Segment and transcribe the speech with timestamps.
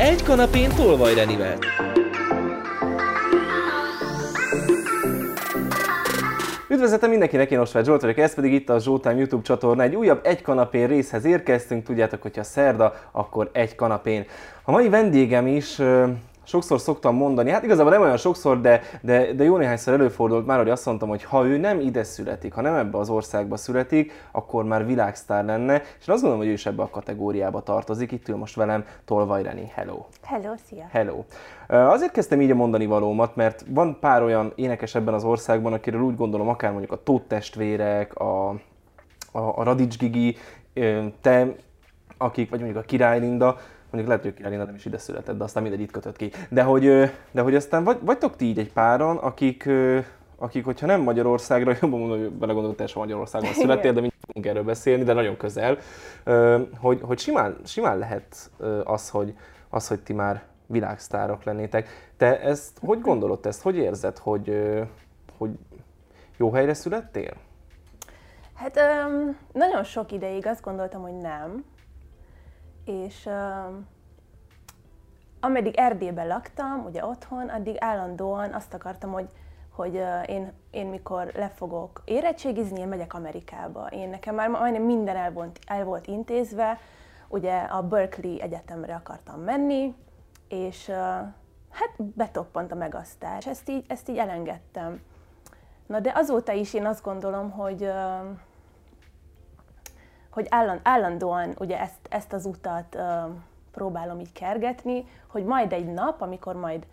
[0.00, 1.58] Egy kanapén Tolvaj Renivel.
[6.68, 9.82] Üdvözletem mindenkinek, én Osvágy Zsolt vagyok, ez pedig itt a Zsoltán YouTube csatorna.
[9.82, 14.26] Egy újabb egy kanapén részhez érkeztünk, tudjátok, hogyha szerda, akkor egy kanapén.
[14.62, 15.80] A mai vendégem is
[16.50, 20.58] sokszor szoktam mondani, hát igazából nem olyan sokszor, de, de, de jó néhányszor előfordult már,
[20.58, 24.12] hogy azt mondtam, hogy ha ő nem ide születik, ha nem ebbe az országba születik,
[24.32, 28.12] akkor már világsztár lenne, és én azt gondolom, hogy ő is ebbe a kategóriába tartozik.
[28.12, 29.70] Itt ül most velem Tolvaj Reni.
[29.74, 30.04] Hello!
[30.22, 30.86] Hello, szia!
[30.90, 31.24] Hello!
[31.68, 36.00] Azért kezdtem így a mondani valómat, mert van pár olyan énekes ebben az országban, akiről
[36.00, 38.58] úgy gondolom, akár mondjuk a Tóth testvérek, a, a,
[39.32, 40.36] a Radics Gigi,
[41.20, 41.54] te,
[42.18, 43.56] akik, vagy mondjuk a Király Linda,
[43.90, 46.30] mondjuk lehet, hogy Király nem is ide született, de aztán mindegy itt kötött ki.
[46.48, 46.84] De hogy,
[47.30, 49.68] de hogy aztán vagy, vagytok ti így egy páran, akik,
[50.38, 54.62] akik, hogyha nem Magyarországra, jobban mondom, hogy belegondolok, teljesen Magyarországon születtél, de mindjárt fogunk erről
[54.62, 55.78] beszélni, de nagyon közel,
[56.78, 58.50] hogy, hogy simán, simán lehet
[58.84, 59.34] az, hogy,
[59.68, 62.10] az, hogy ti már világsztárok lennétek.
[62.16, 64.72] Te ezt hogy gondolod, ezt hogy érzed, hogy,
[65.38, 65.50] hogy
[66.36, 67.32] jó helyre születtél?
[68.54, 71.64] Hát um, nagyon sok ideig azt gondoltam, hogy nem,
[72.90, 73.28] és
[75.40, 79.28] ameddig Erdélyben laktam, ugye otthon, addig állandóan azt akartam, hogy,
[79.70, 79.94] hogy
[80.26, 83.86] én, én mikor le fogok érettségizni, én megyek Amerikába.
[83.86, 86.78] Én nekem már majdnem minden el volt, el volt intézve,
[87.28, 89.94] ugye a Berkeley Egyetemre akartam menni,
[90.48, 90.88] és
[91.70, 93.46] hát betoppant a megasztás.
[93.46, 95.00] Ezt így, ezt így elengedtem.
[95.86, 97.90] Na de azóta is én azt gondolom, hogy
[100.30, 103.02] hogy álland, állandóan ugye ezt, ezt az utat uh,
[103.72, 106.86] próbálom így kergetni, hogy majd egy nap, amikor majd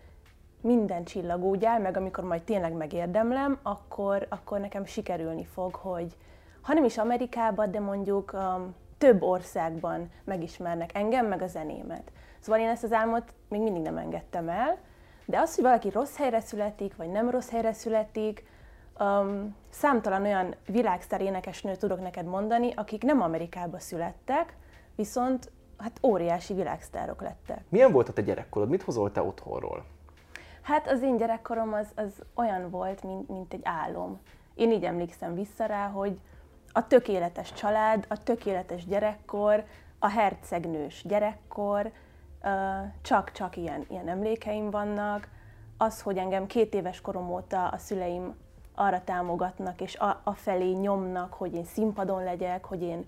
[0.62, 6.16] minden csillag úgy áll, meg amikor majd tényleg megérdemlem, akkor, akkor nekem sikerülni fog, hogy
[6.62, 12.12] ha nem is Amerikában, de mondjuk um, több országban megismernek engem, meg a zenémet.
[12.40, 14.78] Szóval én ezt az álmot még mindig nem engedtem el,
[15.26, 18.46] de az, hogy valaki rossz helyre születik, vagy nem rossz helyre születik,
[19.00, 24.58] Um, számtalan olyan világsztár énekesnő tudok neked mondani, akik nem Amerikába születtek,
[24.96, 27.64] viszont hát óriási világsztárok lettek.
[27.70, 28.70] Milyen volt a te gyerekkorod?
[28.70, 29.86] Mit hozol te otthonról?
[30.62, 34.20] Hát az én gyerekkorom az, az olyan volt, mint, mint egy álom.
[34.56, 36.20] Én így emlékszem vissza rá, hogy
[36.72, 39.64] a tökéletes család, a tökéletes gyerekkor,
[40.00, 41.92] a hercegnős gyerekkor,
[43.02, 45.28] csak-csak ilyen, ilyen emlékeim vannak.
[45.78, 48.36] Az, hogy engem két éves korom óta a szüleim
[48.80, 53.06] arra támogatnak, és a, a felé nyomnak, hogy én színpadon legyek, hogy én,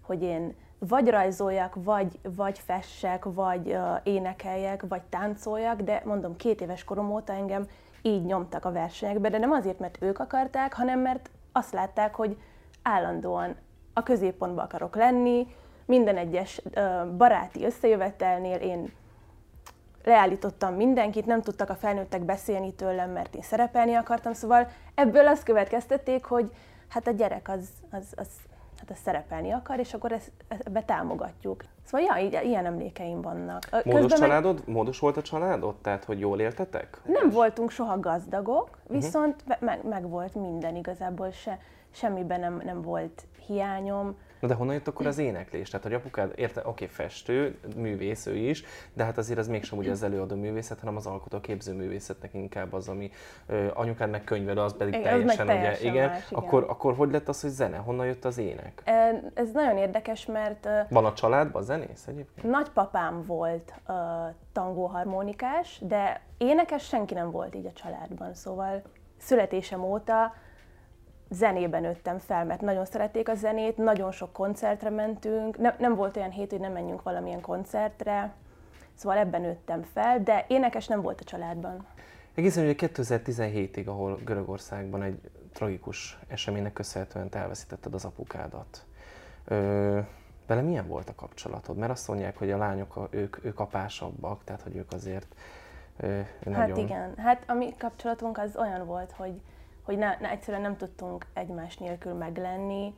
[0.00, 6.60] hogy én vagy rajzoljak, vagy, vagy fessek, vagy uh, énekeljek, vagy táncoljak, de mondom, két
[6.60, 7.66] éves korom óta engem
[8.02, 12.36] így nyomtak a versenyekbe, de nem azért, mert ők akarták, hanem mert azt látták, hogy
[12.82, 13.56] állandóan
[13.92, 15.46] a középpontba akarok lenni,
[15.86, 18.92] minden egyes uh, baráti összejövetelnél én
[20.04, 25.42] leállítottam mindenkit, nem tudtak a felnőttek beszélni tőlem, mert én szerepelni akartam, szóval ebből azt
[25.42, 26.50] következtették, hogy
[26.88, 28.28] hát a gyerek az, az, az,
[28.78, 31.64] hát az szerepelni akar, és akkor ezt, ebbe támogatjuk.
[31.84, 33.68] Szóval ja, ilyen emlékeim vannak.
[33.70, 34.54] Módos Közben családod?
[34.54, 34.74] Meg...
[34.74, 35.74] Módos volt a családod?
[35.74, 37.00] Tehát, hogy jól éltetek?
[37.04, 38.92] Nem voltunk soha gazdagok, mhm.
[38.92, 39.66] viszont uh-huh.
[39.66, 41.58] meg, meg volt minden igazából, se,
[41.90, 44.16] semmiben nem, nem volt hiányom.
[44.42, 45.68] Na de honnan jött akkor az éneklés?
[45.68, 49.78] Tehát, hogy apukád, érte, oké, okay, festő, művész ő is, de hát azért az mégsem
[49.78, 53.10] ugye az előadó művészet, hanem az alkotó képző művészetnek inkább az, ami
[53.46, 56.08] ö, anyukád meg könyved, az pedig igen, teljesen, meg teljesen ugye, igen.
[56.08, 56.42] Más, igen.
[56.42, 57.76] Akkor, akkor hogy lett az, hogy zene?
[57.76, 58.82] Honnan jött az ének?
[59.34, 60.68] Ez nagyon érdekes, mert...
[60.88, 62.50] Van a családban zenész egyébként?
[62.50, 63.94] Nagypapám volt uh,
[64.52, 68.82] tangóharmonikás, de énekes senki nem volt így a családban, szóval
[69.18, 70.34] születésem óta
[71.32, 76.16] zenében nőttem fel, mert nagyon szerették a zenét, nagyon sok koncertre mentünk, nem, nem volt
[76.16, 78.32] olyan hét, hogy nem menjünk valamilyen koncertre,
[78.94, 81.86] szóval ebben nőttem fel, de énekes nem volt a családban.
[82.34, 85.20] Egészen ugye 2017-ig, ahol Görögországban egy
[85.52, 88.84] tragikus eseménynek köszönhetően te elveszítetted az apukádat.
[89.44, 89.98] Ö,
[90.46, 91.76] vele milyen volt a kapcsolatod?
[91.76, 95.34] Mert azt mondják, hogy a lányok, ők, ők apásabbak, tehát hogy ők azért
[95.96, 96.60] ö, nagyon...
[96.60, 99.40] Hát igen, hát a mi kapcsolatunk az olyan volt, hogy
[99.82, 102.94] hogy ne, ne, egyszerűen nem tudtunk egymás nélkül meglenni.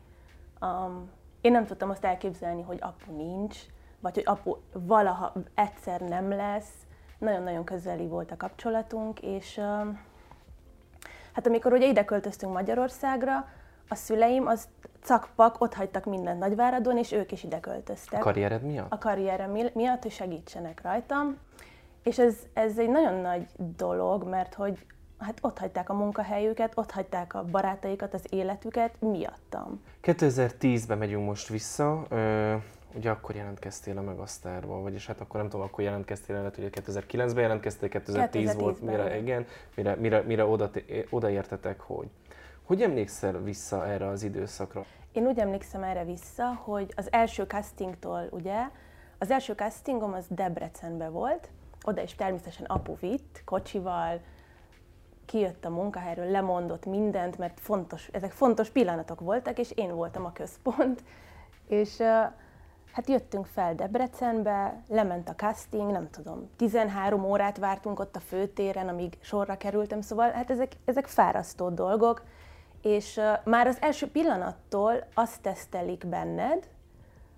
[0.61, 1.11] Um,
[1.41, 3.59] én nem tudtam azt elképzelni, hogy apu nincs,
[4.01, 6.73] vagy hogy apu valaha egyszer nem lesz.
[7.19, 10.01] Nagyon-nagyon közeli volt a kapcsolatunk, és um,
[11.33, 13.49] hát amikor ugye ide költöztünk Magyarországra,
[13.89, 14.69] a szüleim az
[15.03, 18.21] cakpak, ott hagytak mindent Nagyváradon, és ők is ide költöztek.
[18.21, 18.93] A karriered miatt?
[18.93, 21.39] A karrierem miatt, hogy segítsenek rajtam.
[22.03, 23.47] És ez, ez egy nagyon nagy
[23.77, 24.87] dolog, mert hogy
[25.19, 29.83] hát ott hagyták a munkahelyüket, ott hagyták a barátaikat, az életüket miattam.
[30.03, 32.07] 2010-ben megyünk most vissza,
[32.95, 37.43] ugye akkor jelentkeztél a Megasztárba, vagyis hát akkor nem tudom, akkor jelentkeztél, lehet, hogy 2009-ben
[37.43, 38.95] jelentkeztél, 2010, volt, 2010-ben.
[38.95, 40.71] mire, igen, mire, mire, mire oda,
[41.11, 42.09] odaértetek, hogy.
[42.63, 44.85] Hogy emlékszel vissza erre az időszakra?
[45.13, 48.69] Én úgy emlékszem erre vissza, hogy az első castingtól, ugye,
[49.19, 51.49] az első castingom az Debrecenbe volt,
[51.85, 54.21] oda is természetesen apu vitt, kocsival,
[55.27, 60.33] kijött a munkahelyről, lemondott mindent, mert fontos, ezek fontos pillanatok voltak, és én voltam a
[60.33, 61.03] központ.
[61.67, 61.97] És
[62.93, 68.89] hát jöttünk fel Debrecenbe, lement a casting, nem tudom, 13 órát vártunk ott a főtéren,
[68.89, 72.23] amíg sorra kerültem, szóval hát ezek, ezek fárasztó dolgok,
[72.83, 76.69] és már az első pillanattól azt tesztelik benned,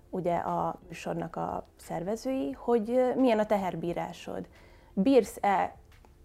[0.09, 4.47] ugye a műsornak a szervezői, hogy milyen a teherbírásod.
[4.93, 5.75] Bírsz-e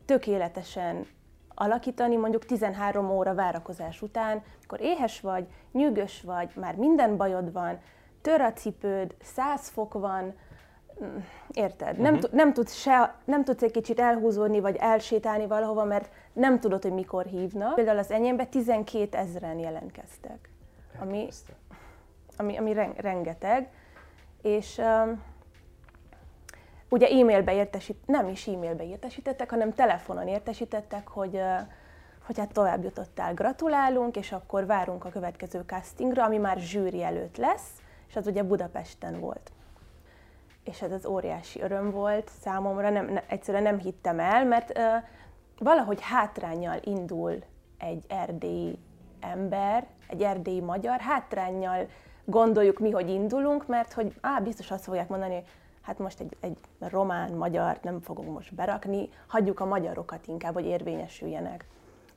[0.05, 1.07] tökéletesen
[1.55, 7.79] alakítani mondjuk 13 óra várakozás után, akkor éhes vagy, nyűgös vagy, már minden bajod van,
[8.21, 10.35] tör a cipőd, 100 fok van,
[11.05, 11.17] mm,
[11.51, 11.99] érted?
[11.99, 16.61] Nem, tud- nem, tudsz se, nem tudsz egy kicsit elhúzódni, vagy elsétálni valahova, mert nem
[16.61, 17.75] tudod, hogy mikor hívnak.
[17.75, 20.49] Például az enyémben 12 ezeren jelentkeztek,
[21.01, 21.29] ami,
[22.37, 23.71] ami, ami ren- rengeteg,
[24.43, 25.23] és um,
[26.93, 31.41] ugye e-mailbe értesít, nem is e-mailbe értesítettek, hanem telefonon értesítettek, hogy,
[32.27, 37.37] hogy hát tovább jutottál, gratulálunk, és akkor várunk a következő castingra, ami már zsűri előtt
[37.37, 37.71] lesz,
[38.09, 39.53] és az ugye Budapesten volt.
[40.65, 44.85] És ez az óriási öröm volt számomra, nem, ne, egyszerűen nem hittem el, mert uh,
[45.59, 47.43] valahogy hátrányjal indul
[47.79, 48.79] egy erdélyi
[49.21, 51.89] ember, egy erdélyi magyar, hátrányjal
[52.25, 55.45] gondoljuk mi, hogy indulunk, mert hogy á, biztos azt fogják mondani, hogy
[55.83, 60.67] hát most egy, egy román, magyar nem fogunk most berakni, hagyjuk a magyarokat inkább, hogy
[60.67, 61.65] érvényesüljenek.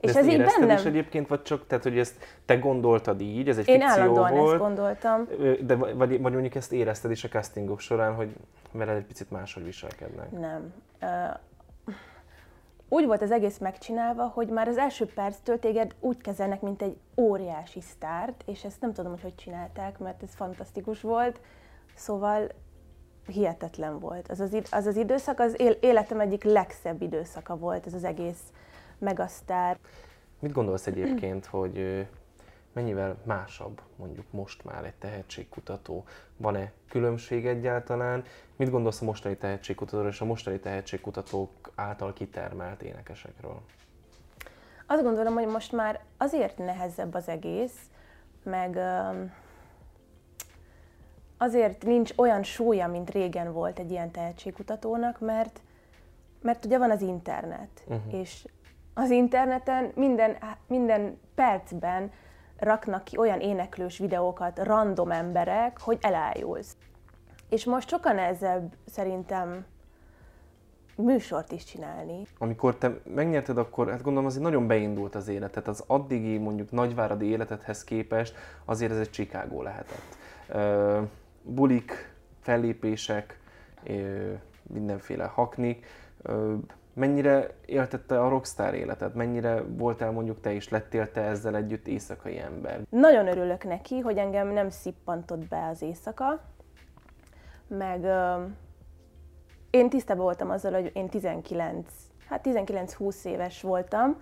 [0.02, 2.16] De És ez így bennem, is egyébként, vagy csak, tehát, hogy ezt
[2.46, 5.28] te gondoltad így, ez egy én fikció állandóan volt, ezt gondoltam.
[5.66, 8.36] de vagy, vagy mondjuk ezt érezted is a castingok során, hogy
[8.72, 10.32] veled egy picit máshogy viselkednek.
[10.32, 10.74] Nem.
[12.90, 16.98] Úgy volt az egész megcsinálva, hogy már az első perctől téged úgy kezelnek, mint egy
[17.18, 21.40] óriási sztárt, és ezt nem tudom, hogy hogy csinálták, mert ez fantasztikus volt.
[21.96, 22.48] Szóval
[23.28, 24.30] hihetetlen volt.
[24.30, 28.42] Az az, az, az időszak az él- életem egyik legszebb időszaka volt, ez az egész
[28.98, 29.78] megasztár.
[30.40, 32.08] Mit gondolsz egyébként, hogy
[32.74, 36.04] mennyivel másabb mondjuk most már egy tehetségkutató?
[36.38, 38.24] Van-e különbség egyáltalán?
[38.56, 43.62] Mit gondolsz a mostani tehetségkutatóról és a mostani tehetségkutatók által kitermelt énekesekről?
[44.86, 47.76] Azt gondolom, hogy most már azért nehezebb az egész,
[48.44, 48.80] meg
[51.38, 55.62] azért nincs olyan súlya, mint régen volt egy ilyen tehetségkutatónak, mert,
[56.42, 58.14] mert ugye van az internet, uh-huh.
[58.14, 58.48] és
[58.94, 60.38] az interneten minden,
[60.68, 62.12] minden percben
[62.58, 66.76] raknak ki olyan éneklős videókat random emberek, hogy elájulsz.
[67.50, 69.66] És most sokkal nehezebb szerintem
[70.96, 72.28] műsort is csinálni.
[72.38, 75.68] Amikor te megnyerted, akkor hát gondolom azért nagyon beindult az életed.
[75.68, 78.36] Az addigi mondjuk nagyváradi életedhez képest
[78.66, 80.18] azért ez egy Chicago lehetett.
[80.48, 81.02] Ö,
[81.46, 83.40] bulik, fellépések,
[84.64, 85.86] mindenféle haknik.
[86.94, 89.16] Mennyire éltette a rockstar életed?
[89.16, 92.82] Mennyire voltál mondjuk te is, lettél te ezzel együtt éjszakai ember?
[92.90, 96.42] Nagyon örülök neki, hogy engem nem szippantott be az éjszaka,
[97.68, 98.06] meg
[99.70, 101.92] én tisztában voltam azzal, hogy én 19,
[102.28, 104.22] hát 19-20 éves voltam,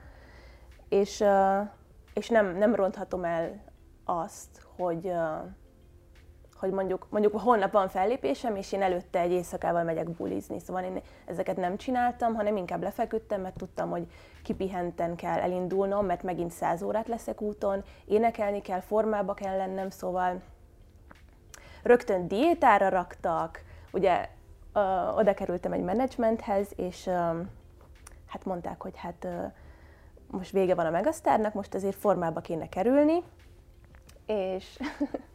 [0.89, 1.23] és,
[2.13, 3.63] és nem, nem ronthatom el
[4.05, 5.35] azt, hogy, ö,
[6.63, 10.59] hogy mondjuk, mondjuk holnap van fellépésem, és én előtte egy éjszakával megyek bulizni.
[10.59, 14.07] Szóval én ezeket nem csináltam, hanem inkább lefeküdtem, mert tudtam, hogy
[14.43, 20.41] kipihenten kell elindulnom, mert megint száz órát leszek úton, énekelni kell, formába kell lennem, szóval
[21.81, 24.29] rögtön diétára raktak, ugye
[24.73, 24.79] ö,
[25.15, 27.11] oda kerültem egy menedzsmenthez, és ö,
[28.27, 29.43] hát mondták, hogy hát ö,
[30.27, 33.23] most vége van a Megasztárnak, most azért formába kéne kerülni,
[34.25, 34.79] és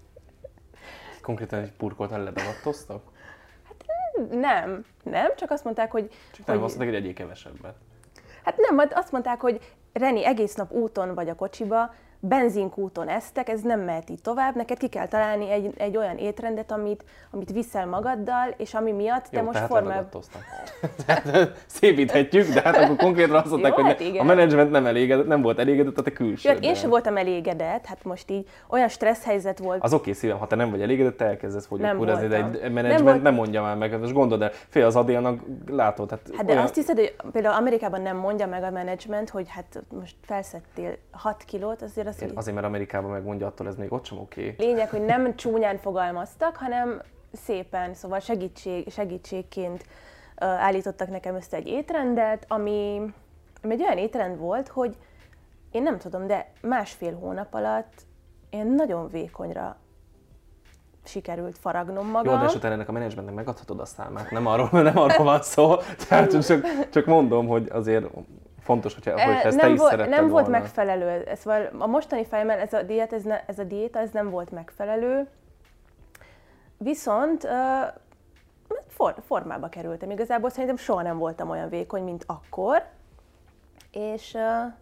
[1.29, 3.03] Konkrétan egy purkoltan lebevattoztak?
[4.31, 7.75] nem, nem, csak azt mondták, hogy, Csak nem azt mondták, hogy egyéb kevesebbet.
[8.45, 13.49] hát nem, majd azt mondták, hogy Reni, egész nap úton vagy a kocsiba, benzinkúton esztek,
[13.49, 17.53] ez nem mehet így tovább, neked ki kell találni egy, egy olyan étrendet, amit, amit
[17.53, 20.09] viszel magaddal, és ami miatt te Jó, most formál...
[21.67, 25.27] szépíthetjük, de hát akkor konkrétan azt mondták, Jó, hogy hát ne- a menedzsment nem, elégedett,
[25.27, 26.63] nem volt elégedett a te Ja, külsőddel.
[26.63, 30.47] én sem voltam elégedett, hát most így olyan stressz helyzet volt, Az oké szívem, ha
[30.47, 33.63] te nem vagy elégedett, te elkezdesz Nem fogyókúrázni, de egy Nem menedzsment volt- nem mondja
[33.63, 37.15] már meg, most gondold el, fél az Adélnak látod, hát, Hát de azt hiszed, hogy
[37.33, 42.23] például Amerikában nem mondja meg a menedzsment, hogy hát most felszettél 6 kilót, azért azt,
[42.23, 44.55] Én azért, mert Amerikában megmondja, attól ez még ott sem oké.
[44.59, 49.85] lényeg, hogy nem csúnyán fogalmaztak, hanem szépen, szóval segítség, segítségként
[50.37, 53.01] állítottak nekem össze egy étrendet, ami,
[53.63, 54.97] ami egy olyan étrend volt, hogy
[55.71, 58.07] én nem tudom, de másfél hónap alatt
[58.51, 59.77] én nagyon vékonyra
[61.05, 62.33] sikerült faragnom magam.
[62.33, 65.77] Jó, de esetleg ennek a menedzsmentnek megadhatod a számát, nem arról, nem arról van szó,
[66.09, 68.07] tehát csak, csak mondom, hogy azért
[68.69, 70.49] fontos, hogyha, hogyha ezt te nem, is volt, nem volt volna.
[70.49, 71.09] megfelelő.
[71.09, 74.31] Ez, szóval a mostani fejemmel ez a, diét, ez, ne, ez a diéta ez nem
[74.31, 75.29] volt megfelelő.
[76.77, 77.51] Viszont uh,
[78.89, 80.11] for, formába kerültem.
[80.11, 82.83] Igazából szerintem soha nem voltam olyan vékony, mint akkor.
[83.93, 84.73] És, uh,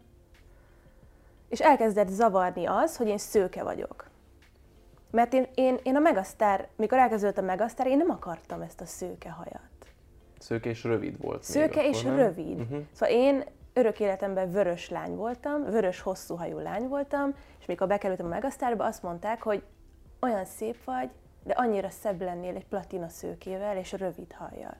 [1.48, 4.10] és elkezdett zavarni az, hogy én szőke vagyok.
[5.10, 8.86] Mert én, én, én a Megasztár, mikor elkezdődött a Megasztár, én nem akartam ezt a
[8.86, 9.60] szőke hajat.
[10.38, 11.42] Szőke és rövid volt.
[11.42, 12.16] Szőke akkor, és nem?
[12.16, 12.60] rövid.
[12.60, 12.78] Uh-huh.
[12.92, 13.44] Szóval én
[13.76, 18.84] örök életemben vörös lány voltam, vörös hosszú hajú lány voltam, és mikor bekerültem a Megasztárba,
[18.84, 19.62] azt mondták, hogy
[20.20, 21.10] olyan szép vagy,
[21.44, 24.76] de annyira szebb lennél egy platina szőkével és rövid hajjal.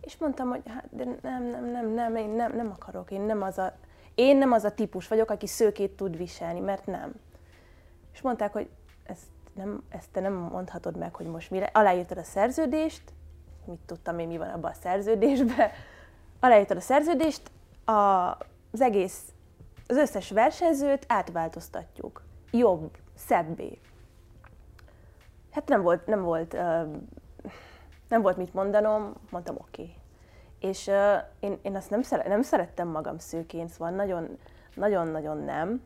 [0.00, 3.42] És mondtam, hogy hát, de nem, nem, nem, nem, én nem, nem akarok, én nem
[3.42, 3.72] az a,
[4.14, 7.14] én nem az a típus vagyok, aki szőkét tud viselni, mert nem.
[8.12, 8.68] És mondták, hogy
[9.04, 11.70] ezt, nem, ezt te nem mondhatod meg, hogy most mire.
[11.72, 13.02] Aláírtad a szerződést,
[13.64, 15.70] mit tudtam én, mi van abban a szerződésben.
[16.40, 17.50] Aláírtad a szerződést,
[17.86, 18.36] a,
[18.72, 19.22] az egész,
[19.86, 22.22] az összes versenyzőt átváltoztatjuk.
[22.50, 23.78] Jobb, szebbé.
[25.50, 26.52] Hát nem volt, nem volt,
[28.08, 29.82] nem volt mit mondanom, mondtam oké.
[29.82, 29.94] Okay.
[30.60, 30.90] És
[31.40, 34.38] én, én azt nem, szere, nem szerettem magam szőkén, szóval nagyon,
[34.74, 35.82] nagyon-nagyon nem.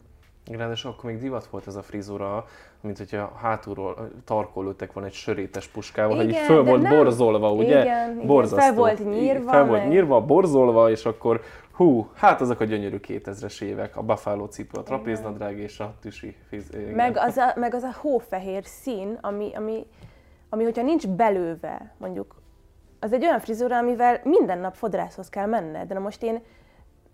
[0.57, 2.47] Ráadásul akkor még divat volt ez a frizura,
[2.81, 6.83] mint hogyha hátulról tarkol lőttek volna egy sörétes puskával, hogy így Igen, föl de volt
[6.83, 6.97] nem.
[6.97, 7.81] borzolva, ugye?
[7.81, 8.59] Igen, igen, Borzasztó.
[8.59, 11.41] fel volt nyírva, Fel volt nyírva, borzolva, és akkor
[11.73, 16.37] hú, hát azok a gyönyörű 2000-es évek, a buffalo cipő, a trapéznadrág és a tüsi
[16.49, 16.71] fiz...
[16.75, 16.95] igen.
[16.95, 19.87] Meg az a, meg az a hófehér szín, ami, ami,
[20.49, 22.35] ami, hogyha nincs belőve, mondjuk,
[23.01, 25.89] az egy olyan frizura, amivel minden nap fodrászhoz kell menned.
[25.89, 26.41] De most én,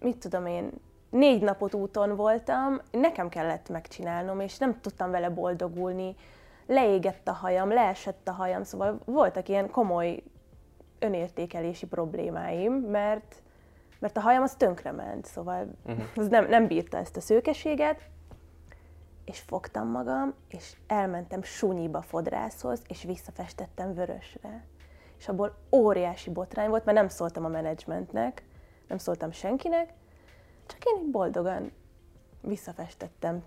[0.00, 0.71] mit tudom én,
[1.16, 6.14] négy napot úton voltam, nekem kellett megcsinálnom, és nem tudtam vele boldogulni.
[6.66, 10.23] Leégett a hajam, leesett a hajam, szóval voltak ilyen komoly
[10.99, 13.35] önértékelési problémáim, mert,
[13.99, 16.04] mert a hajam az tönkrement, szóval uh-huh.
[16.16, 18.00] az nem, nem bírta ezt a szőkeséget,
[19.25, 24.64] és fogtam magam, és elmentem sunyiba fodrászhoz, és visszafestettem vörösre.
[25.18, 28.44] És abból óriási botrány volt, mert nem szóltam a menedzsmentnek,
[28.88, 29.92] nem szóltam senkinek,
[30.66, 31.73] csak én így boldogan
[32.40, 33.42] visszafestettem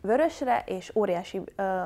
[0.00, 1.40] vörösre, és óriási,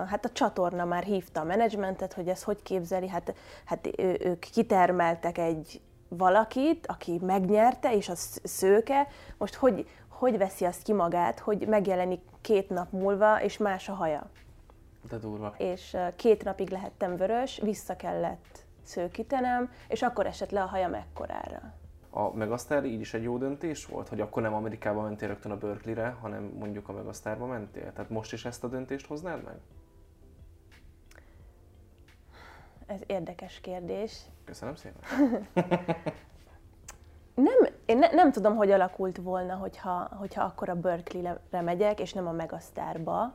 [0.06, 4.38] hát a csatorna már hívta a menedzsmentet, hogy ez hogy képzeli, hát, hát ő, ők
[4.38, 11.38] kitermeltek egy valakit, aki megnyerte, és az szőke, most hogy, hogy veszi azt ki magát,
[11.38, 14.30] hogy megjelenik két nap múlva, és más a haja.
[15.08, 15.54] De durva.
[15.58, 21.74] És két napig lehettem vörös, vissza kellett szőkítenem, és akkor esett le a hajam ekkorára.
[22.16, 25.56] A Megasztár így is egy jó döntés volt, hogy akkor nem Amerikába mentél rögtön a
[25.56, 27.92] Berkeley-re, hanem mondjuk a Megasztárba mentél?
[27.92, 29.56] Tehát most is ezt a döntést hoznád meg?
[32.86, 34.20] Ez érdekes kérdés.
[34.44, 35.02] Köszönöm szépen.
[37.34, 37.56] Nem,
[37.86, 42.26] én ne, nem tudom, hogy alakult volna, hogyha, hogyha akkor a Berkeley-re megyek, és nem
[42.26, 43.34] a Megasztárba.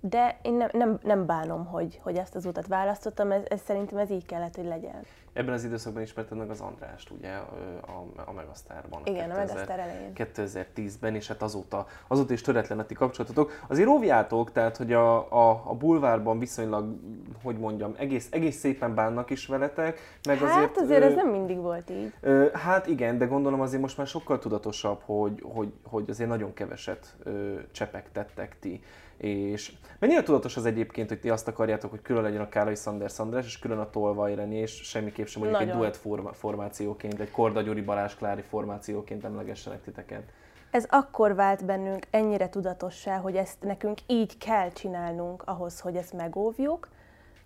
[0.00, 3.98] De én nem, nem, nem bánom, hogy, hogy ezt az utat választottam, ez, ez szerintem
[3.98, 5.04] ez így kellett, hogy legyen.
[5.34, 9.00] Ebben az időszakban ismerted meg az Andrást, ugye, a, a, Megasztárban.
[9.04, 10.12] Igen, a Megasztár elején.
[10.14, 13.64] 2010-ben, és hát azóta, azóta is töretlen a ti kapcsolatotok.
[13.68, 16.96] Azért óvjátok, tehát, hogy a, a, a bulvárban viszonylag,
[17.42, 20.76] hogy mondjam, egész, egész szépen bánnak is veletek, meg hát azért...
[20.76, 22.12] azért ö, ez nem mindig volt így.
[22.20, 26.54] Ö, hát igen, de gondolom azért most már sokkal tudatosabb, hogy, hogy, hogy azért nagyon
[26.54, 28.82] keveset ö, csepegtettek ti.
[29.24, 33.18] És mennyire tudatos az egyébként, hogy ti azt akarjátok, hogy külön legyen a Kálai Sanders
[33.18, 35.82] András, és külön a Tolvaj René, és semmiképp sem mondjuk egy Nagyon.
[35.82, 40.22] duett forma, formációként, egy Korda Gyuri Balázs Klári formációként emlegessenek titeket.
[40.70, 46.12] Ez akkor vált bennünk ennyire tudatossá, hogy ezt nekünk így kell csinálnunk ahhoz, hogy ezt
[46.12, 46.88] megóvjuk,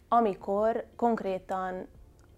[0.09, 1.87] amikor konkrétan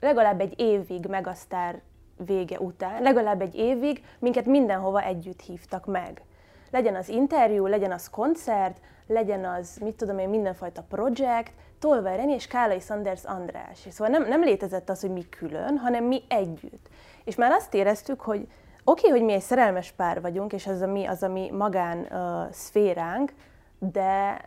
[0.01, 1.81] legalább egy évig megasztár
[2.27, 6.23] vége után, legalább egy évig minket mindenhova együtt hívtak meg.
[6.71, 12.33] Legyen az interjú, legyen az koncert, legyen az, mit tudom én, mindenfajta projekt, Tolvaj Reni
[12.33, 13.87] és Kálai Sanders András.
[13.87, 16.89] És szóval nem, nem létezett az, hogy mi külön, hanem mi együtt.
[17.25, 18.41] És már azt éreztük, hogy
[18.85, 21.51] oké, okay, hogy mi egy szerelmes pár vagyunk, és az a mi, az a mi
[21.51, 23.33] magán uh, szféránk,
[23.79, 24.41] de,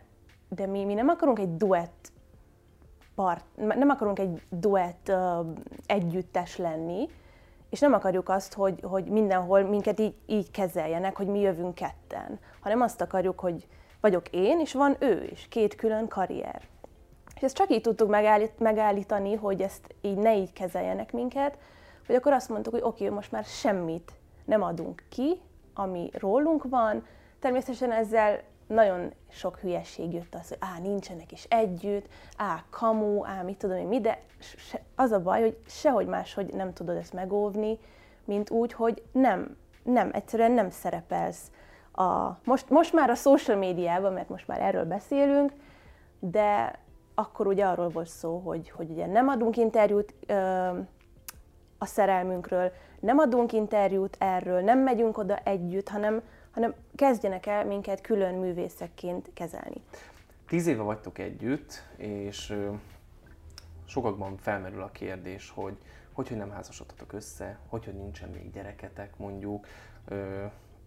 [0.50, 2.12] de mi, mi nem akarunk egy duett
[3.15, 5.48] part, nem akarunk egy duett uh,
[5.86, 7.10] együttes lenni,
[7.74, 12.39] és nem akarjuk azt, hogy, hogy mindenhol minket így, így kezeljenek, hogy mi jövünk ketten,
[12.62, 13.68] hanem azt akarjuk, hogy
[14.01, 16.62] vagyok én, és van ő is, két külön karrier.
[17.36, 21.58] És ezt csak így tudtuk megállít, megállítani, hogy ezt így ne így kezeljenek minket,
[22.06, 24.12] hogy akkor azt mondtuk, hogy oké, most már semmit
[24.46, 25.42] nem adunk ki,
[25.74, 27.06] ami rólunk van.
[27.39, 33.41] Természetesen ezzel nagyon sok hülyeség jött az, hogy á, nincsenek is együtt, á, kamu, á,
[33.41, 34.22] mit tudom én mi, de
[34.96, 37.79] az a baj, hogy sehogy máshogy nem tudod ezt megóvni,
[38.25, 41.51] mint úgy, hogy nem, nem, egyszerűen nem szerepelsz
[41.91, 45.53] a, most, most már a social médiában, mert most már erről beszélünk,
[46.20, 46.79] de
[47.15, 50.34] akkor ugye arról volt szó, hogy, hogy ugye nem adunk interjút ö,
[51.77, 56.22] a szerelmünkről, nem adunk interjút erről, nem megyünk oda együtt, hanem,
[56.53, 59.81] hanem kezdjenek el minket külön művészekként kezelni.
[60.48, 62.55] Tíz éve vagytok együtt, és
[63.86, 65.77] sokakban felmerül a kérdés, hogy
[66.13, 69.67] hogy, hogy nem házasodtatok össze, hogy, hogy nincsen még gyereketek mondjuk.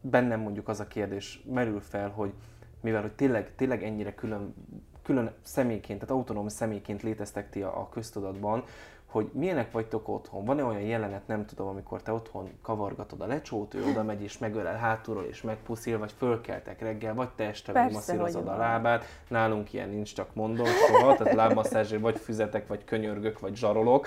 [0.00, 2.32] Bennem mondjuk az a kérdés merül fel, hogy
[2.80, 4.54] mivel hogy tényleg, tényleg ennyire külön,
[5.02, 8.64] külön személyként, tehát autonóm személyként léteztek ti a, a köztudatban,
[9.06, 10.44] hogy milyenek vagytok otthon.
[10.44, 14.38] Van-e olyan jelenet, nem tudom, amikor te otthon kavargatod a lecsót, ő oda megy és
[14.38, 19.04] megölel hátulról és megpuszil, vagy fölkeltek reggel, vagy te este megmasszírozod a lábát.
[19.28, 24.06] Nálunk ilyen nincs, csak mondom soha, tehát lábmasszázsért vagy füzetek, vagy könyörgök, vagy zsarolok.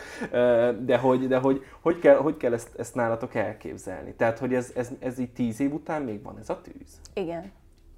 [0.80, 4.14] De hogy, de hogy, hogy kell, hogy kell ezt, ezt nálatok elképzelni?
[4.14, 7.00] Tehát, hogy ez, ez, ez így tíz év után még van ez a tűz?
[7.14, 7.52] Igen.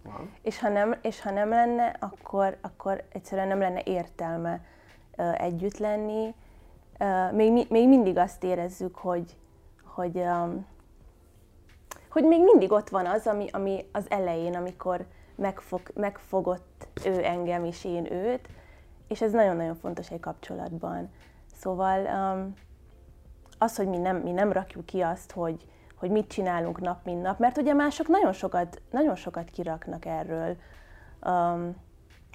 [0.03, 0.31] Van.
[0.41, 4.65] És ha nem, és ha nem lenne, akkor, akkor egyszerűen nem lenne értelme
[5.37, 6.33] együtt lenni,
[7.31, 9.35] még, még mindig azt érezzük, hogy,
[9.83, 10.23] hogy,
[12.09, 15.05] hogy még mindig ott van az, ami, ami az elején, amikor
[15.35, 18.47] megfog, megfogott ő engem és én őt,
[19.07, 21.09] és ez nagyon-nagyon fontos egy kapcsolatban.
[21.55, 22.07] Szóval
[23.57, 25.65] az, hogy mi nem, mi nem rakjuk ki azt, hogy,
[25.95, 30.55] hogy mit csinálunk nap, mint nap, mert ugye mások nagyon sokat, nagyon sokat kiraknak erről
[31.25, 31.75] um,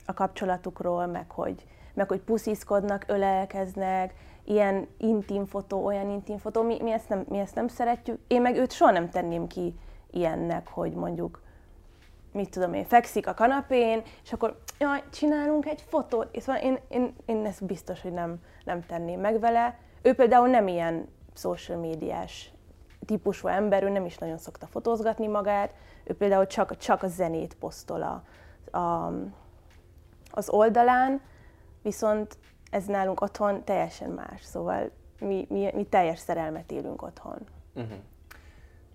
[0.06, 4.14] a kapcsolatukról, meg hogy, meg hogy pusziszkodnak, ölelkeznek,
[4.46, 8.20] ilyen intim fotó, olyan intim fotó, mi, mi, ezt nem, mi ezt nem szeretjük.
[8.26, 9.74] Én meg őt soha nem tenném ki
[10.10, 11.42] ilyennek, hogy mondjuk,
[12.32, 16.78] mit tudom én, fekszik a kanapén, és akkor jaj, csinálunk egy fotót, és szóval én,
[16.88, 19.78] én, én ezt biztos, hogy nem, nem tenném meg vele.
[20.02, 22.52] Ő például nem ilyen social médiás
[23.06, 27.54] típusú ember, ő nem is nagyon szokta fotózgatni magát, ő például csak, csak a zenét
[27.54, 28.22] posztol a,
[28.78, 29.12] a,
[30.30, 31.20] az oldalán,
[31.82, 32.38] viszont
[32.70, 37.38] ez nálunk otthon teljesen más, szóval mi, mi, mi teljes szerelmet élünk otthon.
[37.74, 37.98] Uh-huh.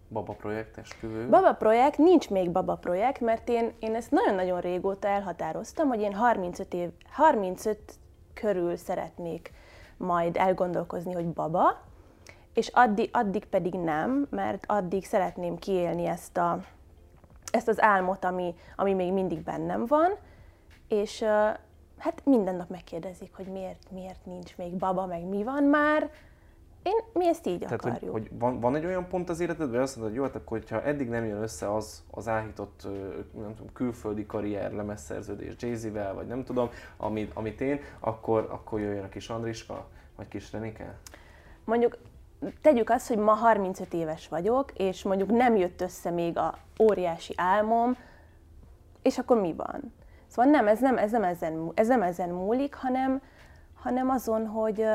[0.09, 1.29] Baba projekt, esküvő?
[1.29, 6.13] Baba projekt, nincs még baba projekt, mert én, én ezt nagyon-nagyon régóta elhatároztam, hogy én
[6.13, 7.77] 35, év, 35
[8.33, 9.51] körül szeretnék
[9.97, 11.81] majd elgondolkozni, hogy baba,
[12.53, 16.59] és addig, addig pedig nem, mert addig szeretném kiélni ezt, a,
[17.51, 20.11] ezt az álmot, ami, ami még mindig bennem van,
[20.87, 21.25] és
[22.01, 26.11] hát minden nap megkérdezik, hogy miért, miért nincs még baba, meg mi van már.
[26.83, 28.11] Én, mi ezt így Tehát, akarjuk.
[28.11, 30.41] Hogy, hogy van, van, egy olyan pont az életedben, hogy azt mondod, hogy jó, hát
[30.41, 32.87] akkor, hogyha eddig nem jön össze az, az áhított
[33.33, 39.03] nem tudom, külföldi karrier, lemezszerződés Jay-Z-vel, vagy nem tudom, amit, amit én, akkor, akkor jöjjön
[39.03, 40.97] a kis Andriska, vagy kis Renike?
[41.63, 41.97] Mondjuk
[42.61, 47.33] tegyük azt, hogy ma 35 éves vagyok, és mondjuk nem jött össze még a óriási
[47.37, 47.97] álmom,
[49.01, 49.93] és akkor mi van?
[50.31, 53.21] Szóval nem, ez nem, ez nem, ezen, ez nem ezen múlik, hanem,
[53.73, 54.85] hanem azon, hogy,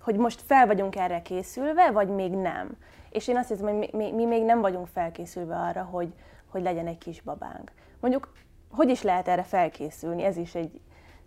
[0.00, 2.76] hogy most fel vagyunk erre készülve, vagy még nem.
[3.10, 6.12] És én azt hiszem, hogy mi, mi, mi még nem vagyunk felkészülve arra, hogy,
[6.46, 7.72] hogy legyen egy kis babánk.
[8.00, 8.32] Mondjuk,
[8.70, 10.22] hogy is lehet erre felkészülni?
[10.22, 10.80] Ez is egy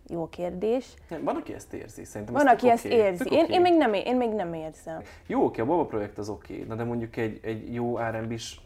[0.08, 0.93] jó kérdés.
[1.21, 3.30] Van, aki ezt érzi, szerintem Van, aki ezt érzi.
[3.30, 3.56] Én, okay.
[3.56, 5.02] én, még nem, én még nem érzem.
[5.28, 6.78] Jó, oké, a Baba projekt az oké, okay.
[6.78, 8.60] de mondjuk egy, egy jó R&B-s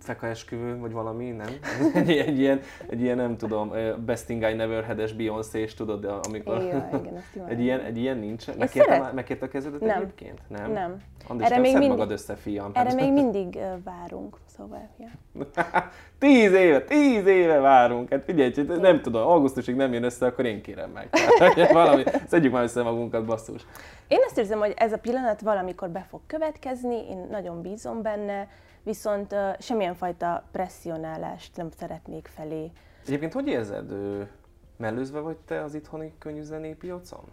[0.00, 1.46] fekaesküvő, vagy valami, nem?
[1.94, 3.72] egy, egy, ilyen, egy ilyen, nem tudom,
[4.04, 6.62] Best Thing I Never Had-es beyoncé tudod, de amikor...
[6.62, 8.56] Igen, igen, egy, ilyen, egy ilyen nincs?
[8.56, 9.96] Megkérte, megkérte a kezedet nem.
[9.96, 10.40] egyébként?
[10.48, 10.72] Nem.
[10.72, 10.96] Nem.
[11.28, 12.70] Andis, erre még mindig, magad össze, fiam.
[12.74, 15.08] Erre még mindig várunk, szóval, ja.
[16.18, 18.10] tíz éve, tíz éve várunk.
[18.10, 21.08] Hát figyelj, nem tudom, augusztusig nem jön össze, akkor én kérem meg.
[21.38, 23.66] Tehát, valami, szedjük már össze magunkat, basszus.
[24.08, 28.48] Én azt érzem, hogy ez a pillanat valamikor be fog következni, én nagyon bízom benne,
[28.88, 32.70] viszont semmilyen fajta presszionálást nem szeretnék felé.
[33.06, 33.92] Egyébként hogy érzed,
[34.76, 37.24] mellőzve vagy te az itthoni könnyű piacon?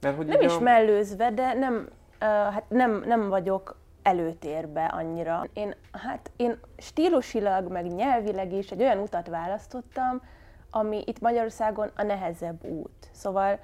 [0.00, 0.60] Mert hogy nem is a...
[0.60, 1.88] mellőzve, de nem,
[2.20, 5.44] hát nem, nem vagyok előtérbe annyira.
[5.52, 10.22] Én, hát én stílusilag, meg nyelvileg is egy olyan utat választottam,
[10.70, 13.10] ami itt Magyarországon a nehezebb út.
[13.12, 13.58] Szóval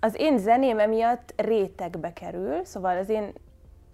[0.00, 3.32] az én zeném emiatt rétegbe kerül, szóval az én,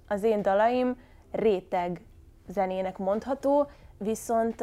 [0.08, 0.96] az én dalaim
[1.32, 2.00] réteg
[2.48, 4.60] zenének mondható, viszont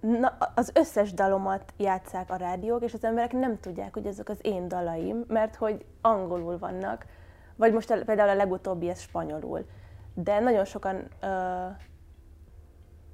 [0.00, 4.38] na, az összes dalomat játszák a rádiók, és az emberek nem tudják, hogy ezek az
[4.42, 7.06] én dalaim, mert hogy angolul vannak,
[7.56, 9.66] vagy most például a legutóbbi ez spanyolul.
[10.14, 11.08] De nagyon sokan,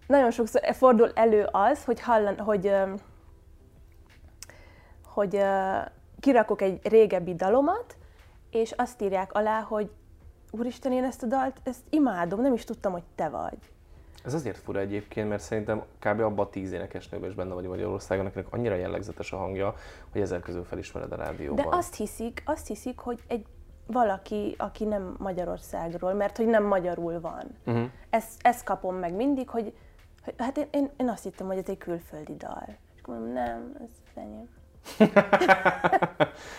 [0.06, 2.74] nagyon sokszor fordul elő az, hogy hallan, hogy,
[5.04, 5.44] hogy
[6.20, 7.96] kirakok egy régebbi dalomat,
[8.50, 9.90] és azt írják alá, hogy
[10.58, 13.58] úristen, én ezt a dalt, ezt imádom, nem is tudtam, hogy te vagy.
[14.24, 16.20] Ez azért fura egyébként, mert szerintem kb.
[16.20, 19.74] abban a tíz énekesnőben is benne vagy Magyarországon, akinek annyira jellegzetes a hangja,
[20.12, 21.70] hogy ezek közül felismered a rádióban.
[21.70, 23.46] De azt hiszik, azt hiszik, hogy egy
[23.86, 27.44] valaki, aki nem Magyarországról, mert hogy nem magyarul van.
[27.66, 27.90] Uh-huh.
[28.10, 29.72] Ezt, ezt kapom meg mindig, hogy,
[30.24, 32.76] hogy hát én, én, én azt hittem, hogy ez egy külföldi dal.
[32.94, 34.48] És akkor mondom, nem, ez enyém.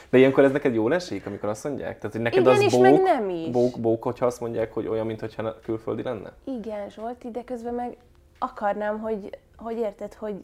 [0.10, 1.98] De ilyenkor ez neked jól esik, amikor azt mondják?
[1.98, 3.50] Tehát, hogy neked Igen az is, bók, meg nem is.
[3.52, 6.34] Bók, bók, hogyha azt mondják, hogy olyan, mintha külföldi lenne?
[6.44, 7.98] Igen, Zsolt, de közben meg
[8.40, 10.44] akarnám, hogy, hogy érted, hogy,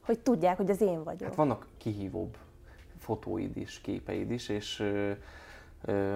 [0.00, 1.22] hogy tudják, hogy az én vagyok.
[1.22, 2.36] Hát vannak kihívóbb
[2.98, 5.10] fotóid is, képeid is, és ö,
[5.84, 6.14] ö,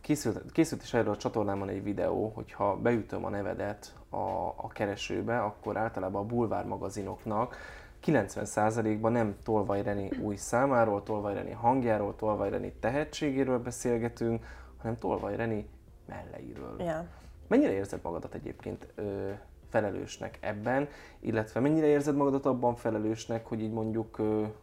[0.00, 4.16] készült, készült is erről a csatornámon egy videó, hogyha beütöm a nevedet a,
[4.56, 7.56] a keresőbe, akkor általában a bulvár magazinoknak
[8.04, 14.44] 90%-ban nem Tolvaj Reni új számáról, Tolvaj Reni hangjáról, Tolvaj Reni tehetségéről beszélgetünk,
[14.78, 15.68] hanem Tolvaj Reni
[16.06, 16.76] melleiről.
[16.78, 17.06] Ja.
[17.48, 19.30] Mennyire érzed magadat egyébként ö,
[19.72, 20.88] felelősnek ebben,
[21.20, 24.20] illetve mennyire érzed magadat abban felelősnek, hogy így mondjuk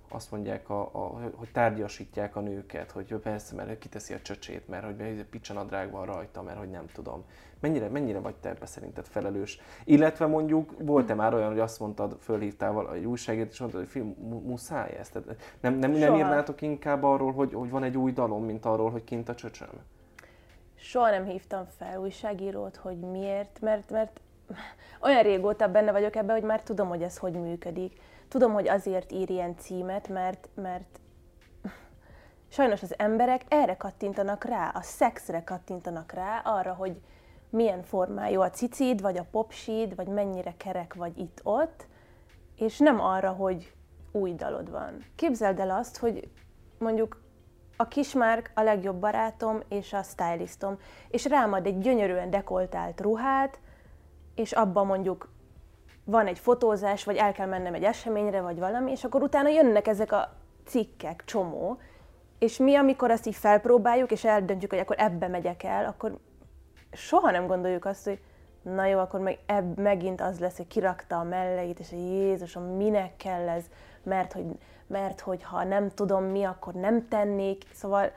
[0.10, 4.86] azt mondják, a, a, hogy tárgyasítják a nőket, hogy persze, mert kiteszi a csöcsét, mert
[4.86, 7.24] hogy picsanadrág van rajta, mert hogy nem tudom.
[7.60, 9.60] Mennyire, mennyire vagy te ebbe szerinted felelős?
[9.84, 14.08] Illetve mondjuk volt-e már olyan, hogy azt mondtad, fölhívtál egy újságért, és mondtad, hogy film,
[14.45, 15.12] muszáj ezt?
[15.12, 18.91] Tehát nem, nem, nem írnátok inkább arról, hogy, hogy van egy új dalom, mint arról,
[18.91, 19.69] hogy kint a csöcsöm?
[20.76, 24.19] Soha nem hívtam fel újságírót, hogy miért, mert, mert
[25.01, 28.01] olyan régóta benne vagyok ebben, hogy már tudom, hogy ez hogy működik.
[28.27, 30.99] Tudom, hogy azért ír ilyen címet, mert, mert
[32.47, 37.01] sajnos az emberek erre kattintanak rá, a szexre kattintanak rá, arra, hogy
[37.49, 41.88] milyen formájú a cicid, vagy a popsid, vagy mennyire kerek vagy itt-ott,
[42.55, 43.73] és nem arra, hogy
[44.12, 45.05] új dalod van.
[45.15, 46.29] Képzeld el azt, hogy
[46.77, 47.21] mondjuk
[47.77, 50.77] a kismárk a legjobb barátom és a stylistom,
[51.09, 53.59] és rám ad egy gyönyörűen dekoltált ruhát,
[54.39, 55.30] és abban mondjuk
[56.04, 59.88] van egy fotózás, vagy el kell mennem egy eseményre, vagy valami, és akkor utána jönnek
[59.88, 60.34] ezek a
[60.65, 61.80] cikkek, csomó,
[62.38, 66.17] és mi, amikor azt így felpróbáljuk, és eldöntjük, hogy akkor ebbe megyek el, akkor
[66.91, 68.19] soha nem gondoljuk azt, hogy
[68.62, 72.63] na jó, akkor meg ebb, megint az lesz, hogy kirakta a melleit, és hogy Jézusom,
[72.63, 73.63] minek kell ez,
[74.04, 74.45] mert hogy,
[74.88, 78.12] mert hogy ha nem tudom mi, akkor nem tennék, szóval...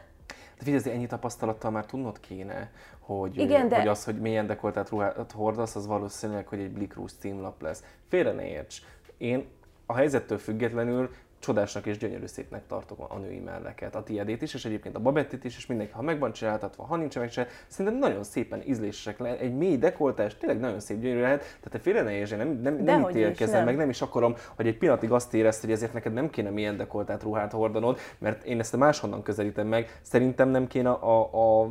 [0.58, 2.70] De figyelj, ennyi tapasztalattal már tudnod kéne,
[3.02, 3.76] hogy, Igen, de...
[3.78, 7.84] hogy az, hogy milyen dekoltát ruhát hordasz, az valószínűleg, hogy egy Blick Rouge címlap lesz.
[8.08, 8.76] Félre ne érts.
[9.16, 9.46] Én
[9.86, 11.10] a helyzettől függetlenül
[11.42, 15.44] csodásnak és gyönyörű szépnek tartok a női melleket, a tiédét is, és egyébként a babettit
[15.44, 19.40] is, és mindenki, ha megvan csináltatva, ha nincs megcsinálva, szerintem nagyon szépen ízlésesek lehet.
[19.40, 22.76] Egy mély dekoltás tényleg nagyon szép gyönyörű lehet, tehát te félre ne értsél, nem, nem,
[22.76, 26.30] nem ítélkezem, meg nem is akarom, hogy egy pillanatig azt érezd, hogy ezért neked nem
[26.30, 31.60] kéne milyen dekoltát ruhát hordanod, mert én ezt máshonnan közelítem meg, szerintem nem kéne a,
[31.62, 31.70] a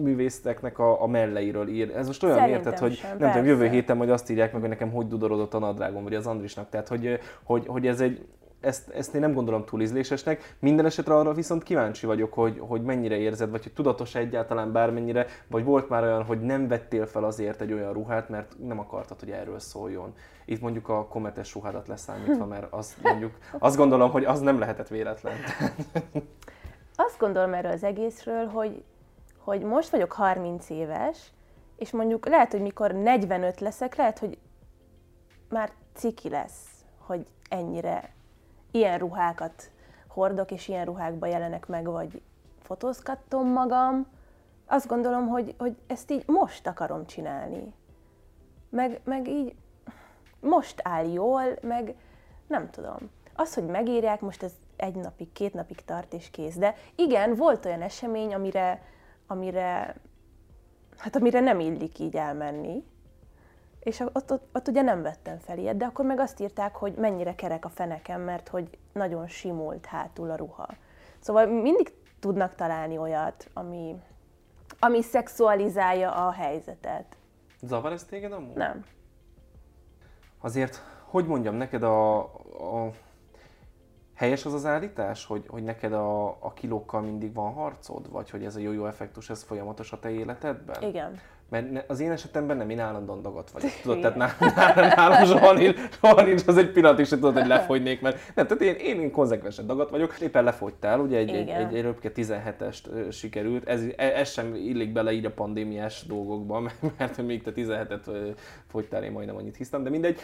[0.00, 1.96] művészeknek a, a melleiről ír.
[1.96, 4.70] Ez most olyan Szerintem érted, hogy nem tudom, jövő héten majd azt írják meg, hogy
[4.70, 6.68] nekem hogy dudorodott a nadrágom, vagy az Andrisnak.
[6.68, 8.26] Tehát, hogy, hogy, hogy ez egy,
[8.60, 10.56] ezt, ezt én nem gondolom túl ízlésesnek.
[10.58, 15.26] Minden esetre arra viszont kíváncsi vagyok, hogy, hogy mennyire érzed, vagy hogy tudatos egyáltalán bármennyire,
[15.46, 19.20] vagy volt már olyan, hogy nem vettél fel azért egy olyan ruhát, mert nem akartad,
[19.20, 20.14] hogy erről szóljon.
[20.44, 24.88] Itt mondjuk a kometes ruhádat leszámítva, mert azt mondjuk, azt gondolom, hogy az nem lehetett
[24.88, 25.34] véletlen.
[26.98, 28.84] Azt gondolom erről az egészről, hogy,
[29.38, 31.30] hogy most vagyok 30 éves,
[31.76, 34.38] és mondjuk lehet, hogy mikor 45 leszek, lehet, hogy
[35.48, 36.64] már ciki lesz,
[36.98, 38.15] hogy ennyire
[38.76, 39.70] ilyen ruhákat
[40.06, 42.22] hordok, és ilyen ruhákba jelenek meg, vagy
[42.62, 44.06] fotózkattom magam.
[44.66, 47.74] Azt gondolom, hogy, hogy ezt így most akarom csinálni.
[48.70, 49.54] Meg, meg így
[50.40, 51.94] most áll jól, meg
[52.46, 53.10] nem tudom.
[53.34, 56.56] Az, hogy megírják, most ez egy napig, két napig tart és kész.
[56.56, 58.82] De igen, volt olyan esemény, amire,
[59.26, 59.96] amire,
[60.96, 62.84] hát amire nem illik így elmenni,
[63.86, 66.94] és ott, ott, ott ugye nem vettem fel ilyet, de akkor meg azt írták, hogy
[66.94, 70.66] mennyire kerek a fenekem, mert hogy nagyon simult hátul a ruha.
[71.18, 73.96] Szóval mindig tudnak találni olyat, ami,
[74.78, 77.16] ami szexualizálja a helyzetet.
[77.62, 78.54] Zavar ez téged amúgy?
[78.54, 78.84] Nem.
[80.40, 82.18] Azért, hogy mondjam neked, a,
[82.74, 82.90] a
[84.14, 88.10] Helyes az az állítás, hogy, hogy neked a, a kilókkal mindig van harcod?
[88.10, 90.82] Vagy hogy ez a jó-jó effektus, ez folyamatos a te életedben?
[90.82, 91.20] Igen.
[91.48, 93.70] Mert az én esetemben nem, én állandóan dagat vagyok.
[93.82, 97.38] Tudod, tehát nálam, nálam, nálam soha, nincs, soha nincs az egy pillanat is, hogy tudod,
[97.38, 100.20] hogy lefogynék, mert nem, tehát én, én, én konzekvensen dagat vagyok.
[100.20, 101.66] Éppen lefogytál, ugye egy, egy, Igen.
[101.66, 103.68] egy, egy röpke 17-est ö, sikerült.
[103.68, 108.06] Ez, e- ez sem illik bele így a pandémiás dolgokba, mert, mert még te 17-et
[108.06, 108.28] ö,
[108.68, 110.18] fogytál, én majdnem annyit hiszem, de mindegy.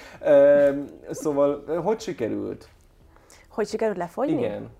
[1.11, 2.69] Szóval, hogy sikerült?
[3.49, 4.39] Hogy sikerült lefogyni?
[4.39, 4.71] Igen.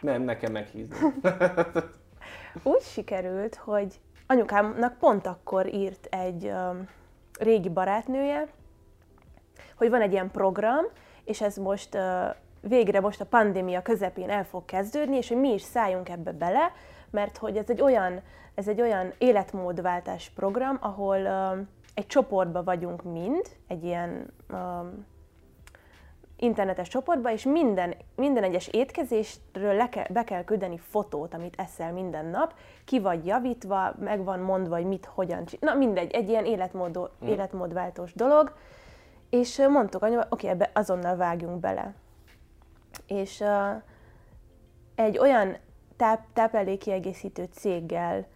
[0.00, 0.96] Nem, nekem meghízni.
[2.62, 6.52] Úgy sikerült, hogy anyukámnak pont akkor írt egy
[7.38, 8.48] régi barátnője,
[9.76, 10.84] hogy van egy ilyen program,
[11.24, 11.98] és ez most
[12.60, 16.72] végre most a pandémia közepén el fog kezdődni, és hogy mi is szálljunk ebbe bele,
[17.10, 18.20] mert hogy ez egy olyan,
[18.54, 21.26] ez egy olyan életmódváltás program, ahol
[21.94, 24.32] egy csoportba vagyunk mind, egy ilyen
[26.42, 31.92] internetes csoportba, és minden, minden egyes étkezésről le kell, be kell küldeni fotót, amit eszel
[31.92, 35.74] minden nap, ki vagy javítva, meg van mondva, hogy mit, hogyan csinál.
[35.74, 38.54] Na mindegy, egy ilyen életmód, életmódváltós dolog.
[39.30, 41.94] És mondtuk anyuval, oké, ebbe azonnal vágjunk bele.
[43.06, 43.82] És uh,
[44.94, 45.56] egy olyan
[45.96, 48.26] táp, táplálékkiegészítő céggel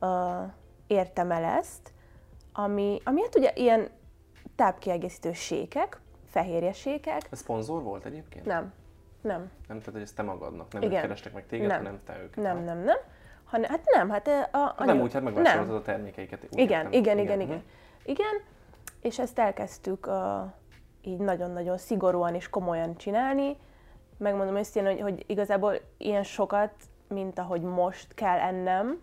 [0.00, 0.08] uh,
[0.86, 1.92] értem el ezt,
[2.52, 3.88] ami, ami hát ugye ilyen
[4.56, 6.01] tápkiegészítő sékek,
[6.32, 7.22] fehérjesékek.
[7.30, 8.44] Ez szponzor volt egyébként?
[8.44, 8.72] Nem,
[9.20, 10.94] nem, Nem, tehát hogy ezt te magadnak, nem Igen.
[10.94, 11.76] ők kerestek meg téged, Nem.
[11.76, 12.42] hanem te őket.
[12.44, 12.96] nem, nem, nem.
[13.44, 16.44] Hanem, hát nem, hát a, a Hát nem úgy, hát megvásároltad a termékeiket.
[16.44, 16.92] Úgy Igen, értem.
[17.00, 17.46] igen, igen, Mhm.
[17.48, 17.62] igen.
[18.04, 18.40] Igen,
[19.00, 20.14] és ezt elkezdtük uh,
[21.02, 23.56] így nagyon-nagyon szigorúan és komolyan csinálni.
[24.18, 26.72] Megmondom őszintén, hogy, hogy igazából ilyen sokat,
[27.08, 29.00] mint ahogy most kell ennem,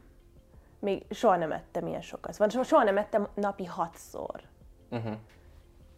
[0.80, 2.38] még soha nem ettem ilyen sokat.
[2.38, 4.42] Van, soha nem ettem napi hatszor.
[4.90, 5.14] Uh-huh.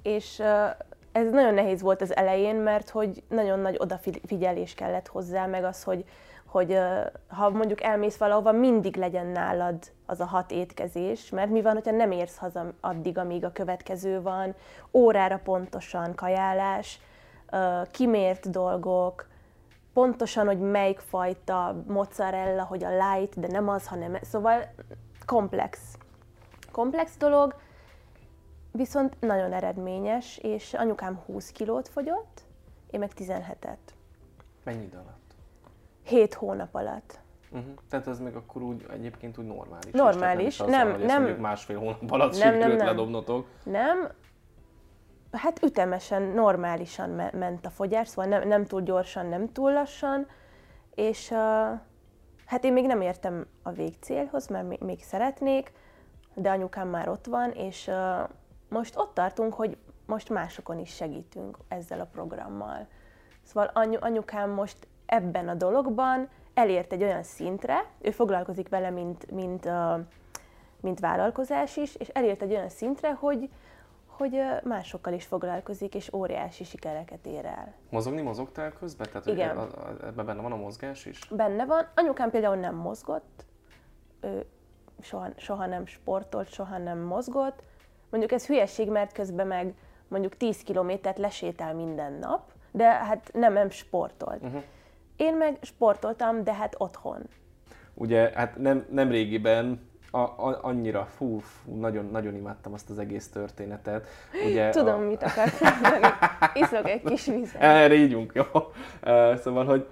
[0.01, 0.69] És uh,
[1.11, 5.83] ez nagyon nehéz volt az elején, mert hogy nagyon nagy odafigyelés kellett hozzá, meg az,
[5.83, 6.05] hogy,
[6.45, 6.77] hogy
[7.27, 11.91] ha mondjuk elmész valahova, mindig legyen nálad az a hat étkezés, mert mi van, hogyha
[11.91, 14.55] nem érsz haza addig, amíg a következő van,
[14.91, 16.99] órára pontosan kajálás,
[17.91, 19.27] kimért dolgok,
[19.93, 24.17] pontosan, hogy melyik fajta mozzarella, hogy a light, de nem az, hanem...
[24.21, 24.73] Szóval
[25.25, 25.79] komplex.
[26.71, 27.55] Komplex dolog,
[28.71, 32.41] viszont nagyon eredményes, és anyukám 20 kilót fogyott,
[32.91, 33.77] én meg 17-et.
[34.63, 35.35] Mennyi idő alatt?
[36.03, 37.19] 7 hónap alatt.
[37.51, 37.73] Uh-huh.
[37.89, 39.85] Tehát ez még akkor úgy egyébként úgy normális.
[39.85, 42.85] is, Normális, nem, az nem- hogy nem- mondjuk másfél hónap alatt Nem, nem, nem.
[42.87, 43.45] ledobnotok.
[43.63, 44.09] Nem,
[45.31, 50.27] hát ütemesen, normálisan me- ment a fogyás, szóval nem, nem túl gyorsan, nem túl lassan,
[50.95, 51.37] és uh,
[52.45, 55.71] hát én még nem értem a végcélhoz, mert még, még szeretnék,
[56.33, 58.29] de anyukám már ott van, és uh,
[58.71, 62.87] most ott tartunk, hogy most másokon is segítünk ezzel a programmal.
[63.43, 69.31] Szóval anyu, anyukám most ebben a dologban elért egy olyan szintre, ő foglalkozik vele, mint,
[69.31, 69.69] mint,
[70.79, 73.49] mint vállalkozás is, és elért egy olyan szintre, hogy,
[74.05, 77.73] hogy másokkal is foglalkozik, és óriási sikereket ér el.
[77.89, 79.07] Mozogni mozogtál közben?
[79.11, 79.57] Tehát Igen.
[79.57, 81.27] a- a- ebben benne van a mozgás is?
[81.29, 81.87] Benne van.
[81.95, 83.45] Anyukám például nem mozgott,
[84.21, 84.45] ő
[85.01, 87.63] soha, soha nem sportolt, soha nem mozgott.
[88.11, 89.73] Mondjuk ez hülyeség, mert közben meg
[90.07, 94.43] mondjuk 10 kilométert lesétál minden nap, de hát nem, nem sportolt.
[94.43, 94.61] Uh-huh.
[95.15, 97.21] Én meg sportoltam, de hát otthon.
[97.93, 102.99] Ugye, hát nem, nem régiben a, a, annyira, fú, fú, nagyon, nagyon imádtam azt az
[102.99, 104.07] egész történetet.
[104.45, 106.07] Ugye Tudom, a, mit akarsz mondani.
[106.53, 107.61] Iszok egy kis vizet.
[107.83, 108.43] Erre ígyunk, jó.
[109.35, 109.87] Szóval, hogy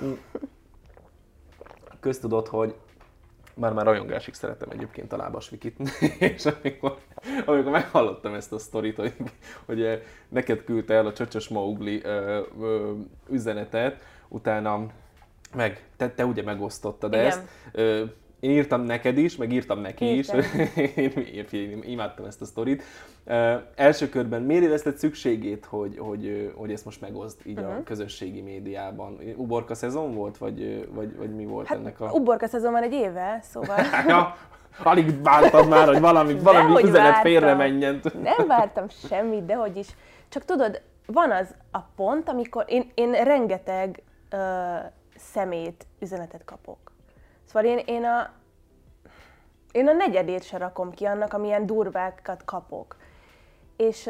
[2.00, 2.76] köztudott, hogy
[3.56, 5.76] már már rajongásig szeretem egyébként a lábas vikit,
[6.18, 6.98] és amikor,
[7.46, 9.14] amikor meghallottam ezt a sztorit, hogy,
[9.64, 12.92] hogy neked küldte el a csöcsös Maugli ö, ö,
[13.28, 14.86] üzenetet, utána
[15.54, 17.24] meg, te, te ugye megosztottad Igen.
[17.24, 17.42] ezt,
[17.72, 18.04] Ö,
[18.40, 20.38] én írtam neked is, meg írtam neki Írtam.
[20.38, 20.46] is,
[20.96, 22.82] én, én, én imádtam ezt a sztorit.
[23.26, 27.64] Uh, első körben miért érezted szükségét, hogy, hogy, hogy ezt most megoszd így Mhm.
[27.66, 29.18] a közösségi médiában?
[29.36, 32.10] Uborka szezon volt, vagy, vagy, vagy mi volt Hát ennek a...
[32.12, 33.76] uborka szezon van egy éve, szóval
[34.08, 34.36] ja,
[34.82, 37.22] alig vártad már, hogy valami, valami Dehogy üzenet vártam.
[37.22, 38.00] félre menjen.
[38.22, 39.88] Nem vártam semmit, de hogy is.
[40.28, 44.36] Csak tudod, van az a pont, amikor én, én rengeteg ö,
[45.16, 46.78] szemét üzenetet kapok.
[47.56, 48.30] Szóval én, én a
[49.72, 52.96] én a negyedét se rakom ki annak, amilyen durvákat kapok.
[53.76, 54.06] És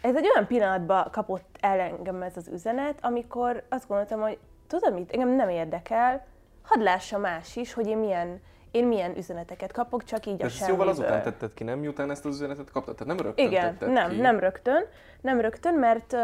[0.00, 4.94] ez egy olyan pillanatban kapott el engem ez az üzenet, amikor azt gondoltam, hogy tudod
[4.94, 6.26] mit, engem nem érdekel,
[6.62, 10.68] hadd lássa más is, hogy én milyen, én milyen üzeneteket kapok, csak így a Ez
[10.68, 11.78] jóval azután tetted ki, nem?
[11.78, 12.96] Miután ezt az üzenetet kaptad?
[12.96, 14.16] Tehát nem rögtön Igen, tetted nem, ki.
[14.16, 14.84] nem rögtön,
[15.20, 16.20] nem rögtön, mert uh,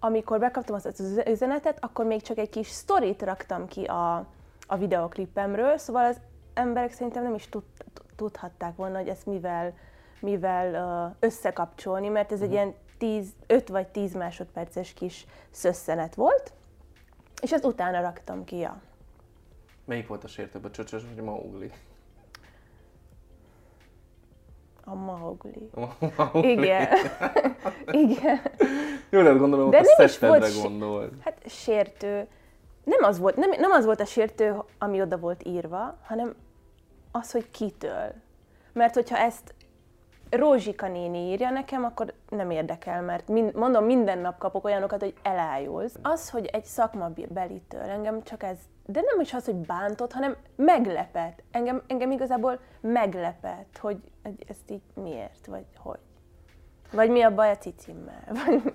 [0.00, 4.26] amikor bekaptam azt az üzenetet, akkor még csak egy kis sztorit raktam ki a,
[4.70, 6.20] a videoklipemről, szóval az
[6.54, 7.62] emberek szerintem nem is tud,
[8.16, 9.74] tudhatták volna, hogy ezt mivel,
[10.20, 16.52] mivel összekapcsolni, mert ez egy ilyen 10, 5 vagy 10 másodperces kis szösszenet volt,
[17.42, 18.80] és ezt utána raktam ki, ja.
[19.84, 21.72] Melyik volt a sértőbb, a csöcsös vagy a maugli?
[24.88, 25.70] A Mowgli.
[25.74, 26.50] A Mowgli.
[26.50, 26.88] Igen.
[28.08, 28.40] Igen.
[29.10, 31.12] Jó, de gondolom, De a nem is szettedre volt gondolt.
[31.20, 32.26] Hát sértő.
[32.88, 36.34] Nem az, volt, nem, nem az volt a sértő, ami oda volt írva, hanem
[37.12, 38.12] az, hogy kitől.
[38.72, 39.54] Mert hogyha ezt
[40.30, 45.14] Rózsika néni írja nekem, akkor nem érdekel, mert mind, mondom, minden nap kapok olyanokat, hogy
[45.22, 45.94] elájulsz.
[46.02, 51.42] Az, hogy egy szakmabelitől engem csak ez, de nem is az, hogy bántott, hanem meglepett.
[51.50, 55.98] Engem, engem igazából meglepett, hogy hogy ezt így miért, vagy hogy.
[56.92, 58.24] Vagy mi a baj a cicimmel.
[58.46, 58.74] Vagy...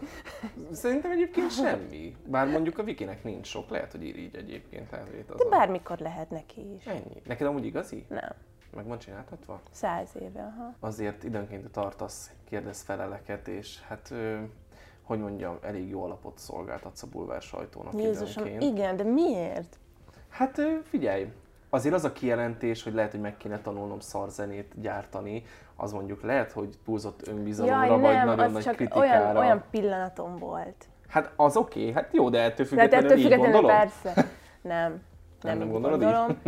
[0.71, 2.15] Szerintem egyébként semmi.
[2.27, 4.91] Bár mondjuk a Vikinek nincs sok, lehet, hogy ír így egyébként.
[5.19, 6.85] Itt az De bármikor lehet neki is.
[6.85, 7.21] Ennyi.
[7.25, 8.05] Neked amúgy igazi?
[8.09, 8.31] Nem.
[8.75, 9.61] Meg van csináltatva?
[9.71, 10.73] Száz éve, aha.
[10.79, 14.13] Azért időnként tartasz kérdezfeleleket, és hát,
[15.01, 18.77] hogy mondjam, elég jó alapot szolgáltatsz a bulvár sajtónak Jézusom, időnként.
[18.77, 19.77] igen, de miért?
[20.29, 21.31] Hát figyelj,
[21.69, 25.43] azért az a kijelentés, hogy lehet, hogy meg kéne tanulnom szarzenét gyártani,
[25.75, 29.21] az mondjuk lehet, hogy túlzott önbizalomra, Jaj, vagy nem, nagyon az nagy csak kritikára.
[29.23, 30.85] olyan, olyan pillanatom volt.
[31.07, 34.13] Hát az oké, okay, hát jó, de ettől De függetlenül, ettől így függetlenül persze.
[34.61, 35.01] Nem.
[35.41, 36.07] Nem, nem így gondolod így?
[36.07, 36.41] gondolom.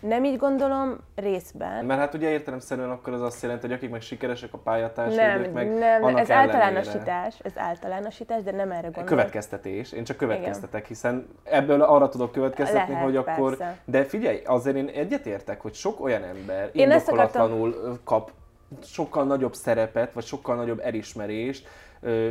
[0.00, 1.84] Nem így gondolom, részben.
[1.84, 5.52] Mert hát ugye értelemszerűen akkor az azt jelenti, hogy akik meg sikeresek a pályatársaidők, Nem,
[5.52, 6.52] meg nem, annak ez ellenére.
[6.56, 9.06] általánosítás, ez általánosítás, de nem erre gondolom.
[9.06, 13.56] Következtetés, én csak következtetek, hiszen ebből arra tudok következtetni, Lehet, hogy akkor...
[13.56, 13.78] persze.
[13.84, 18.30] De figyelj, azért én egyetértek, hogy sok olyan ember Én indokolatlanul kap
[18.82, 21.68] sokkal nagyobb szerepet, vagy sokkal nagyobb elismerést,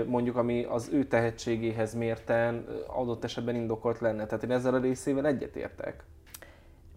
[0.06, 4.26] mondjuk ami az ő tehetségéhez mérten adott esetben indokolt lenne.
[4.26, 6.04] Tehát én ezzel a részével egyetértek.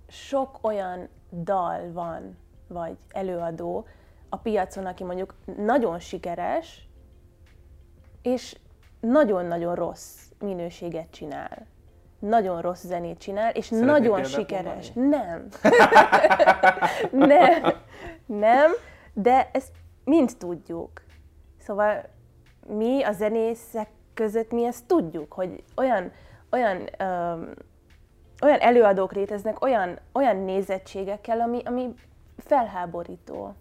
[0.08, 3.86] Sok olyan dal van, vagy előadó
[4.28, 6.88] a piacon, aki mondjuk nagyon sikeres,
[8.22, 8.56] és
[9.00, 11.66] nagyon-nagyon rossz minőséget csinál.
[12.18, 14.92] Nagyon rossz zenét csinál, és Szeretnél nagyon sikeres.
[15.16, 15.48] Nem.
[17.10, 17.74] nem.
[18.26, 18.70] Nem,
[19.18, 19.72] de ezt
[20.04, 21.02] mind tudjuk.
[21.58, 22.08] Szóval
[22.66, 26.12] mi a zenészek között mi ezt tudjuk, hogy olyan,
[26.50, 27.54] olyan, öm,
[28.42, 31.94] olyan előadók léteznek, olyan, olyan nézettségekkel, ami, ami
[32.36, 33.54] felháborító.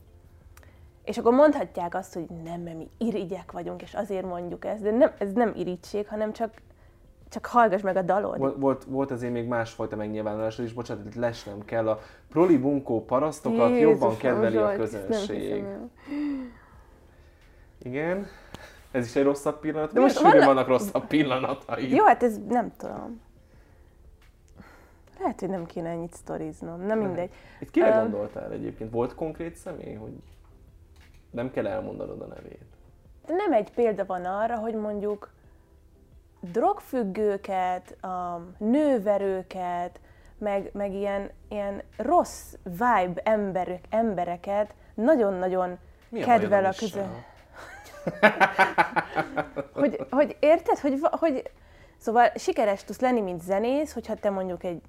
[1.04, 4.92] És akkor mondhatják azt, hogy nem, mert mi irigyek vagyunk, és azért mondjuk ezt, de
[4.92, 6.54] nem, ez nem irigység, hanem csak,
[7.30, 8.38] csak hallgass meg a dalod.
[8.38, 11.90] Volt, volt, volt azért még másfajta megnyilvánulás is, bocsánat, itt lesnem kell.
[11.90, 15.64] A proli bunkó parasztokat jobban Jézusom, kedveli a közönség.
[17.82, 18.28] Igen.
[18.92, 19.94] Ez is egy rosszabb pillanat.
[19.94, 21.94] De most sűrűn vannak- rosszabb pillanatai?
[21.96, 23.22] Jó, hát ez nem tudom.
[25.20, 27.30] Lehet, hogy nem kéne ennyit sztoriznom, nem mindegy.
[27.60, 28.92] Itt kire Öm, gondoltál egyébként?
[28.92, 30.12] Volt konkrét személy, hogy
[31.32, 32.66] nem kell elmondanod a nevét?
[33.26, 35.30] De nem egy példa van arra, hogy mondjuk
[36.52, 40.00] drogfüggőket, um, nőverőket,
[40.38, 45.78] meg, meg ilyen, ilyen rossz vibe emberek, embereket nagyon-nagyon
[46.10, 47.02] Mi kedvel a a közö...
[49.82, 51.52] hogy, hogy érted, hogy, hogy
[51.98, 54.82] szóval sikeres tudsz lenni, mint zenész, hogyha te mondjuk egy,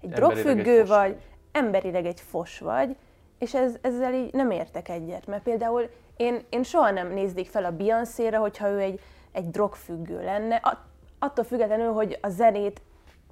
[0.00, 1.16] egy egy drogfüggő vagy, vagy.
[1.52, 2.96] emberileg egy fos vagy,
[3.38, 7.64] és ez, ezzel így nem értek egyet, mert például én, én soha nem néznék fel
[7.64, 9.00] a Beyoncé-ra, hogyha ő egy,
[9.32, 10.78] egy drogfüggő lenne, At,
[11.18, 12.82] attól függetlenül, hogy a zenét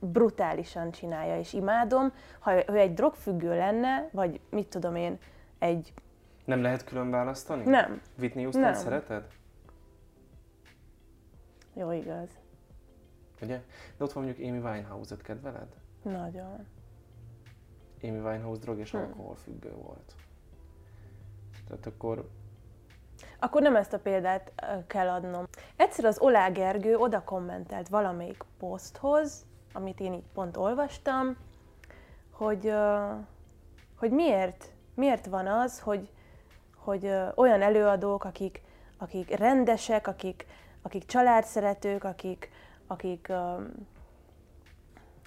[0.00, 5.18] brutálisan csinálja, és imádom, ha ő egy drogfüggő lenne, vagy mit tudom én,
[5.58, 5.92] egy...
[6.44, 7.64] Nem lehet külön választani?
[7.64, 8.74] Nem, Whitney Houston Nem.
[8.74, 9.26] szereted?
[11.74, 12.28] jó igaz,
[13.42, 13.62] Ugye?
[13.96, 15.68] De ott van mondjuk Amy Winehouse-et kedveled?
[16.02, 16.66] nagyon.
[18.02, 18.96] Amy Winehouse drog és Hm.
[18.96, 20.14] alkoholfüggő volt.
[21.68, 22.28] Tehát akkor
[23.38, 24.52] Akkor nem ezt a példát
[24.86, 25.44] kell adnom.
[25.76, 31.36] Egyszer az Olá Gergő oda kommentelt valamelyik poszthoz, amit én így pont olvastam,
[32.30, 32.72] hogy,
[33.98, 36.10] hogy miért, miért van az, hogy,
[36.76, 38.62] hogy olyan előadók, akik,
[38.98, 40.46] akik rendesek, akik,
[40.82, 42.50] akik családszeretők, akik,
[42.86, 43.32] akik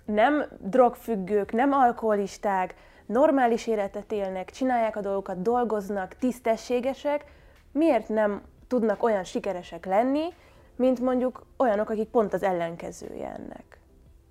[0.05, 7.25] nem drogfüggők, nem alkoholisták, normális életet élnek, csinálják a dolgokat, dolgoznak, tisztességesek,
[7.71, 10.33] miért nem tudnak olyan sikeresek lenni,
[10.75, 13.79] mint mondjuk olyanok, akik pont az ellenkezője ennek.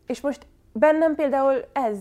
[0.06, 1.98] És most bennem például ez,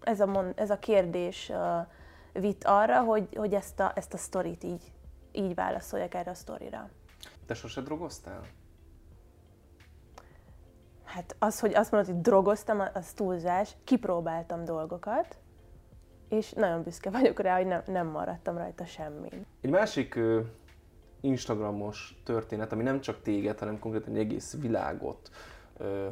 [0.00, 4.16] ez, a, mond, ez a kérdés uh, vitt arra, hogy, hogy ezt, a, ezt a
[4.16, 4.92] sztorit így,
[5.32, 6.88] így válaszoljak erre a sztorira.
[7.46, 8.40] te sose drogoztál?
[11.04, 13.76] Hát az, hogy azt mondod, hogy drogoztam, az túlzás.
[13.84, 15.36] Kipróbáltam dolgokat,
[16.28, 19.46] és nagyon büszke vagyok rá, hogy nem, nem maradtam rajta semmin.
[19.60, 20.18] Egy másik
[21.20, 25.30] Instagramos történet, ami nem csak téged, hanem konkrétan egy egész világot
[25.76, 26.08] ö,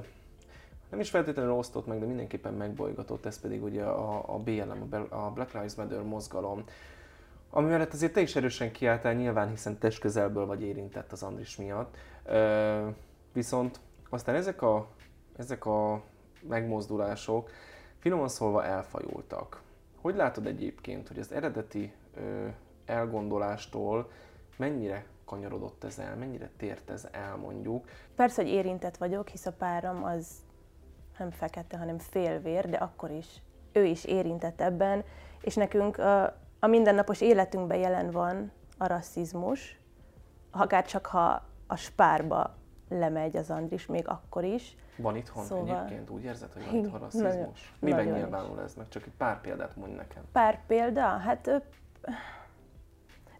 [0.94, 5.30] nem is feltétlenül osztott meg, de mindenképpen megbolygatott, ez pedig ugye a, a BLM, a
[5.30, 6.64] Black Lives Matter mozgalom,
[7.50, 11.57] ami mellett azért te is erősen kiálltál nyilván, hiszen test közelből vagy érintett az Andris
[11.57, 11.96] miatt.
[12.24, 12.86] Ö,
[13.32, 14.86] viszont aztán ezek a,
[15.36, 16.02] ezek a
[16.48, 17.50] megmozdulások
[17.98, 19.62] finoman szólva elfajultak.
[20.00, 22.46] Hogy látod egyébként, hogy az eredeti ö,
[22.84, 24.11] elgondolástól
[24.57, 27.88] mennyire kanyarodott ez el, mennyire tért ez el mondjuk?
[28.16, 30.26] Persze, hogy érintett vagyok, hisz a párom az
[31.18, 33.42] nem fekete, hanem félvér, de akkor is
[33.72, 35.05] ő is érintett ebben,
[35.40, 36.22] és nekünk a,
[36.61, 39.78] a mindennapos életünkben jelen van a rasszizmus,
[40.50, 42.55] akár csak ha a spárba
[42.88, 44.76] lemegy az Andris, még akkor is.
[44.96, 47.32] Van itthon Szóval- egyébként, úgy érzed, hogy van itthon rasszizmus?
[47.34, 48.20] nagyon- Miben nagyon is.
[48.22, 48.88] nyilvánul ez meg?
[48.88, 50.22] Csak egy pár példát mondj nekem.
[50.32, 51.62] Pár példa, hát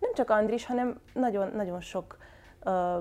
[0.01, 2.17] nem csak Andris, hanem nagyon, nagyon sok
[2.63, 2.99] ö,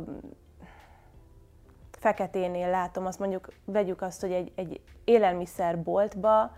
[1.91, 6.55] feketénél látom, azt mondjuk, vegyük azt, hogy egy, egy élelmiszerboltba,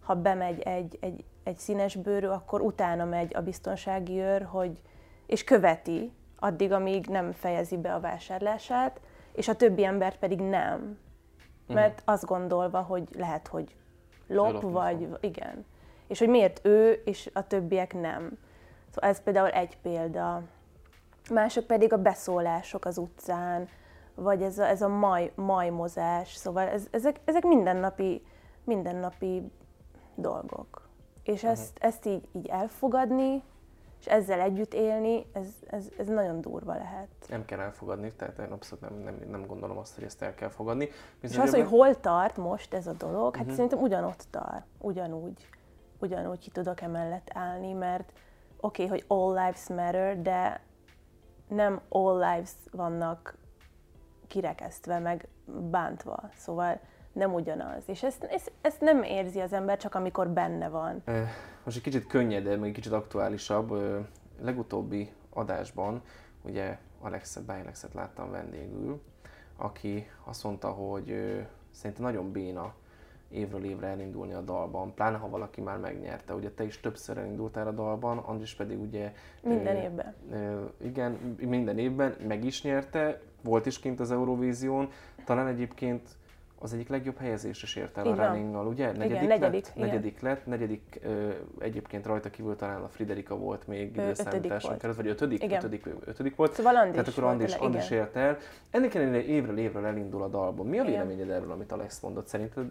[0.00, 4.80] ha bemegy egy, egy, egy színes bőrű, akkor utána megy a biztonsági őr, hogy,
[5.26, 9.00] és követi addig, amíg nem fejezi be a vásárlását,
[9.32, 10.98] és a többi embert pedig nem.
[11.66, 13.74] Mert azt gondolva, hogy lehet, hogy
[14.26, 15.18] lop, Lopni vagy fog.
[15.20, 15.64] igen.
[16.06, 18.38] És hogy miért ő, és a többiek nem.
[18.96, 20.42] Szóval ez például egy példa.
[21.30, 23.68] Mások pedig a beszólások az utcán,
[24.14, 26.34] vagy ez a, ez a maj, majmozás.
[26.34, 28.22] Szóval ez, ezek, ezek mindennapi,
[28.64, 29.50] mindennapi
[30.14, 30.88] dolgok.
[31.22, 33.42] És ezt, ezt így, így elfogadni,
[34.00, 37.08] és ezzel együtt élni, ez, ez, ez nagyon durva lehet.
[37.28, 40.48] Nem kell elfogadni, tehát én abszolút nem, nem, nem gondolom azt, hogy ezt el kell
[40.48, 40.84] fogadni.
[40.84, 45.48] És Viszont az, hogy hol tart most ez a dolog, hát szerintem ugyanott tart, ugyanúgy,
[45.98, 48.12] ugyanúgy ki tudok emellett állni, mert
[48.60, 50.60] oké, okay, hogy all lives matter, de
[51.48, 53.38] nem all lives vannak
[54.26, 55.28] kirekesztve, meg
[55.70, 56.80] bántva, szóval
[57.12, 57.82] nem ugyanaz.
[57.86, 61.02] És ezt, ezt, ezt nem érzi az ember csak amikor benne van.
[61.04, 61.22] Ö,
[61.64, 63.74] Most egy kicsit könnyedebb, meg egy kicsit aktuálisabb.
[64.40, 66.02] Legutóbbi adásban
[66.42, 69.02] ugye Alexet, Bájalexet láttam vendégül,
[69.56, 71.06] aki azt mondta, hogy
[71.70, 72.74] szerintem nagyon béna
[73.28, 76.34] évről évre elindulni a dalban, pláne ha valaki már megnyerte.
[76.34, 79.12] Ugye te is többször elindultál a dalban, Andris pedig ugye...
[79.42, 80.14] Minden ö, évben.
[80.30, 84.90] ö, Igen, minden évben meg is nyerte, volt is kint az Eurovízión,
[85.24, 86.08] talán egyébként
[86.66, 88.92] az egyik legjobb helyezést is ért el Így a runningnal, ugye?
[88.92, 89.88] Negyedik, negyedik, lett, igen.
[89.88, 95.06] negyedik lett, negyedik ö, egyébként rajta kívül talán a Friderika volt még időszámításon került, vagy
[95.06, 95.58] ötödik, Igen.
[95.58, 96.52] ötödik, ötödik volt.
[96.54, 98.02] Szóval Andris Tehát akkor tele- Andris igen.
[98.02, 98.36] ért el.
[98.70, 100.66] Ennek ellenére évről évről elindul a dalban.
[100.66, 100.92] Mi a Igen.
[100.92, 102.26] véleményed erről, amit Alex mondott?
[102.26, 102.66] Szerinted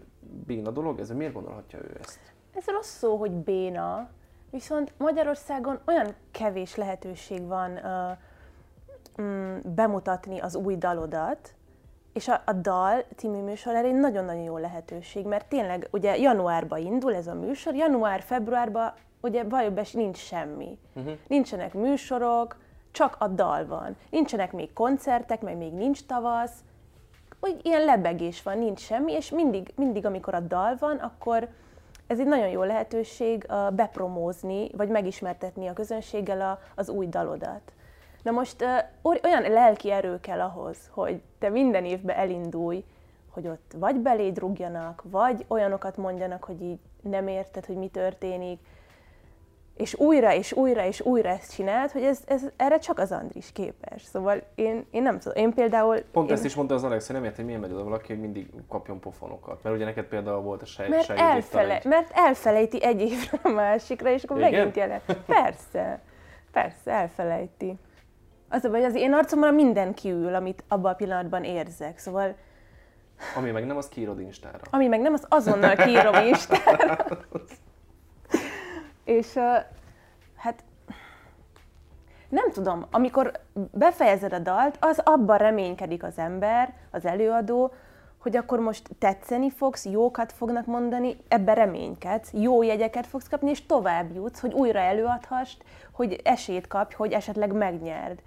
[0.45, 1.09] béna dolog ez?
[1.09, 2.19] Miért gondolhatja ő ezt?
[2.53, 4.09] Ez rossz szó, hogy béna,
[4.49, 11.53] viszont Magyarországon olyan kevés lehetőség van uh, mm, bemutatni az új dalodat,
[12.15, 16.79] és a, a Dal című műsor erre egy nagyon-nagyon jó lehetőség, mert tényleg ugye januárban
[16.79, 20.77] indul ez a műsor, január-februárban ugye valójában nincs semmi.
[20.93, 21.13] Uh-huh.
[21.27, 22.57] Nincsenek műsorok,
[22.91, 23.95] csak a dal van.
[24.09, 26.53] Nincsenek még koncertek, meg még nincs tavasz,
[27.39, 31.49] úgy ilyen lebegés van, nincs semmi, és mindig, mindig amikor a dal van, akkor
[32.07, 37.73] ez egy nagyon jó lehetőség bepromózni, vagy megismertetni a közönséggel a, az új dalodat.
[38.25, 38.65] Na most
[39.23, 42.83] olyan lelki erő kell ahhoz, hogy te minden évben elindulj,
[43.29, 48.59] hogy ott vagy beléd rúgjanak, vagy olyanokat mondjanak, hogy így nem érted, hogy mi történik,
[49.75, 53.51] és újra, és újra, és újra ezt csinált, hogy ez, ez, erre csak az Andris
[53.51, 54.01] képes.
[54.03, 55.97] Szóval én, én nem tudom, én például...
[56.11, 58.21] Pont én, ezt is mondta az Alex, hogy nem hogy miért megy oda valaki, hogy
[58.21, 59.63] mindig kapjon pofonokat.
[59.63, 63.49] Mert ugye neked például volt a sej, Mert, elfele, egy- mert elfelejti egy évre a
[63.49, 64.51] másikra, és akkor Igen?
[64.51, 65.01] megint jelen.
[65.25, 65.99] Persze,
[66.51, 67.75] persze, elfelejti.
[68.55, 71.97] Az a baj, az én arcomra minden kiül, amit abban a pillanatban érzek.
[71.97, 72.35] Szóval,
[73.35, 74.59] Ami meg nem, az kiírod Instára.
[74.69, 76.97] ami meg nem, az azonnal kiírom Instára.
[79.03, 79.33] és
[80.35, 80.63] hát
[82.29, 83.31] nem tudom, amikor
[83.71, 87.73] befejezed a dalt, az abban reménykedik az ember, az előadó,
[88.17, 93.65] hogy akkor most tetszeni fogsz, jókat fognak mondani, ebbe reménykedsz, jó jegyeket fogsz kapni, és
[93.65, 98.21] tovább jutsz, hogy újra előadhassd, hogy esélyt kapj, hogy esetleg megnyerd.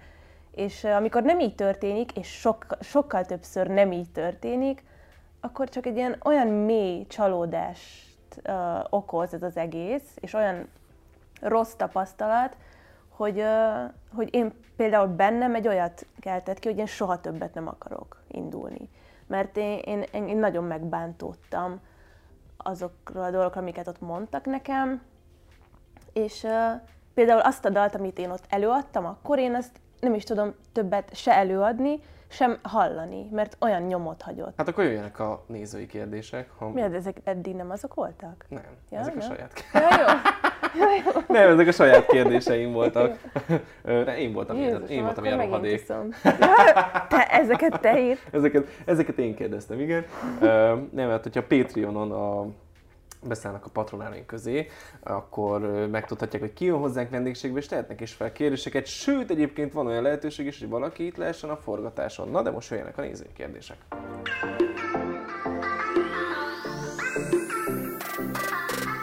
[0.51, 4.83] És amikor nem így történik, és sok, sokkal többször nem így történik,
[5.39, 8.53] akkor csak egy ilyen olyan mély csalódást uh,
[8.89, 10.67] okoz ez az egész, és olyan
[11.41, 12.57] rossz tapasztalat,
[13.09, 17.67] hogy, uh, hogy én például bennem egy olyat keltett ki, hogy én soha többet nem
[17.67, 18.89] akarok indulni.
[19.27, 21.79] mert én, én, én nagyon megbántódtam
[22.57, 25.01] azokról a dolgokról, amiket ott mondtak nekem,
[26.13, 26.81] és uh,
[27.13, 31.15] például azt a dalt, amit én ott előadtam, akkor én azt nem is tudom többet
[31.15, 31.99] se előadni,
[32.31, 34.53] sem hallani, mert olyan nyomot hagyott.
[34.57, 36.49] Hát akkor jöjjenek a nézői kérdések.
[36.57, 36.69] Ha...
[36.69, 38.45] Mi, ezek eddig nem azok voltak?
[38.49, 39.27] Nem, Ja, ezek a nem?
[39.27, 40.05] saját Ja, jó.
[40.75, 41.21] Ja, jó.
[41.27, 43.17] Nem, ezek a saját kérdéseim voltak.
[44.17, 45.85] Én voltam Jézusom, én voltam akkor ilyen rohadék.
[47.09, 48.27] te, ezeket te írt.
[48.31, 50.05] Ezeket, ezeket én kérdeztem, igen.
[50.91, 52.47] Nem, mert hogyha Patreonon a
[53.27, 54.67] beszállnak a patronáraink közé,
[55.03, 55.61] akkor
[55.91, 60.01] megtudhatják, hogy ki jön hozzánk vendégségbe, és tehetnek is fel kérdéseket, sőt, egyébként van olyan
[60.01, 62.29] lehetőség is, hogy valaki itt lehessen a forgatáson.
[62.29, 63.77] Na, de most jöjjenek a nézői kérdések.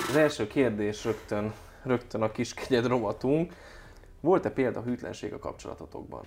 [0.08, 1.52] Az első kérdés rögtön,
[1.82, 3.52] rögtön a kiskegyed rovatunk.
[4.20, 6.24] Volt-e példa hűtlenség a kapcsolatotokban?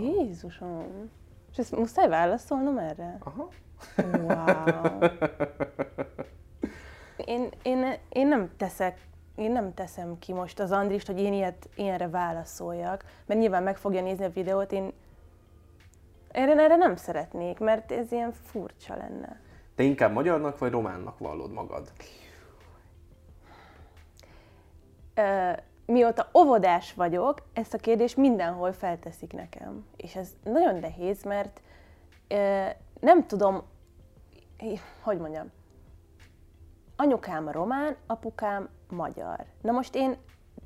[0.00, 1.10] Jézusom.
[1.52, 3.18] És ezt muszáj válaszolnom erre?
[3.20, 3.48] Aha.
[3.96, 4.98] Wow.
[7.24, 9.06] Én, én, én nem teszek
[9.36, 13.76] én nem teszem ki most az Andrist, hogy én ilyet, ilyenre válaszoljak, mert nyilván meg
[13.76, 14.92] fogja nézni a videót, én
[16.28, 19.40] erre, erre nem szeretnék, mert ez ilyen furcsa lenne.
[19.74, 21.92] Te inkább magyarnak vagy románnak vallod magad?
[25.14, 25.50] Ö,
[25.86, 29.86] mióta óvodás vagyok, ezt a kérdést mindenhol felteszik nekem.
[29.96, 31.60] És ez nagyon nehéz, mert
[32.28, 32.66] ö,
[33.00, 33.62] nem tudom,
[35.00, 35.50] hogy mondjam,
[36.96, 39.44] anyukám román, apukám magyar.
[39.60, 40.16] Na most én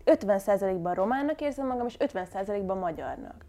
[0.04, 3.44] 50%-ban románnak érzem magam, és 50%-ban magyarnak.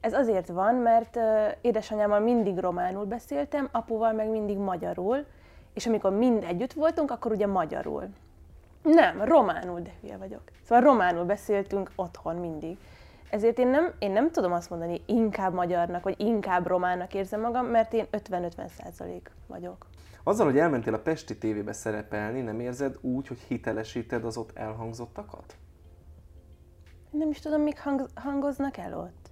[0.00, 1.18] Ez azért van, mert
[1.60, 5.24] édesanyámmal mindig románul beszéltem, apuval meg mindig magyarul,
[5.74, 8.08] és amikor mind együtt voltunk, akkor ugye magyarul.
[8.82, 10.42] Nem, románul, de hülye vagyok.
[10.64, 12.78] Szóval románul beszéltünk otthon mindig.
[13.30, 17.66] Ezért én nem, én nem tudom azt mondani, inkább magyarnak, vagy inkább románnak érzem magam,
[17.66, 19.86] mert én 50-50 százalék vagyok.
[20.24, 25.56] Azzal, hogy elmentél a Pesti tévébe szerepelni, nem érzed úgy, hogy hitelesíted az ott elhangzottakat?
[27.10, 29.30] Nem is tudom, mik hang, hangoznak el ott.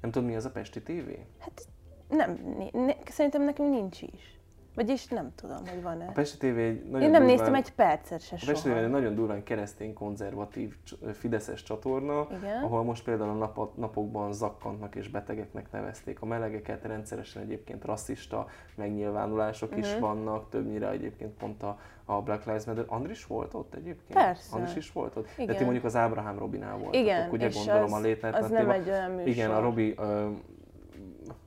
[0.00, 1.26] Nem tudod, mi az a Pesti tévé?
[1.38, 1.66] Hát
[2.08, 4.40] nem, ne, ne, szerintem nekünk nincs is.
[4.74, 6.04] Vagyis nem tudom, hogy van-e.
[6.08, 8.80] A Pesti tévé egy nagyon Én nem durván, néztem egy percet se A Pesti tévé
[8.84, 10.74] egy nagyon durván keresztény, konzervatív,
[11.12, 12.62] fideszes csatorna, Igen.
[12.62, 18.46] ahol most például a nap- napokban zakkantnak és betegeknek nevezték a melegeket, rendszeresen egyébként rasszista
[18.74, 19.78] megnyilvánulások Mhm.
[19.78, 22.84] is vannak, többnyire egyébként pont a, a Black Lives Matter.
[22.88, 24.18] Andris volt ott egyébként?
[24.18, 24.56] Persze.
[24.56, 25.26] Andris is volt ott?
[25.36, 25.56] De Igen.
[25.56, 28.42] ti mondjuk az Ábrahám Robinál voltatok, Igen, ugye és gondolom az, a Night az nem
[28.42, 28.74] Alternative.
[28.74, 29.28] egy olyan műsor.
[29.28, 30.26] Igen, a Robi, ö,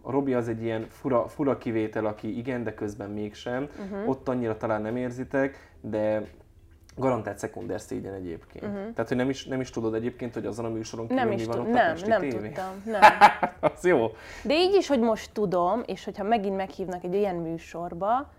[0.08, 3.70] a Robi az egy ilyen fura, fura kivétel, aki igen, de közben mégsem.
[3.80, 4.10] Uh-huh.
[4.10, 6.28] Ott annyira talán nem érzitek, de
[6.96, 8.66] garantált szekunder szégyen egyébként.
[8.66, 8.94] Uh-huh.
[8.94, 11.24] Tehát, hogy nem is, nem is tudod egyébként, hogy azon a műsoron kívül.
[11.24, 12.38] Nem mi is van ott a nem, Pesti nem tévé?
[12.38, 12.82] tudtam.
[12.94, 13.02] Nem.
[13.60, 14.12] Az jó.
[14.44, 18.30] De így is, hogy most tudom, és hogyha megint meghívnak egy ilyen műsorba,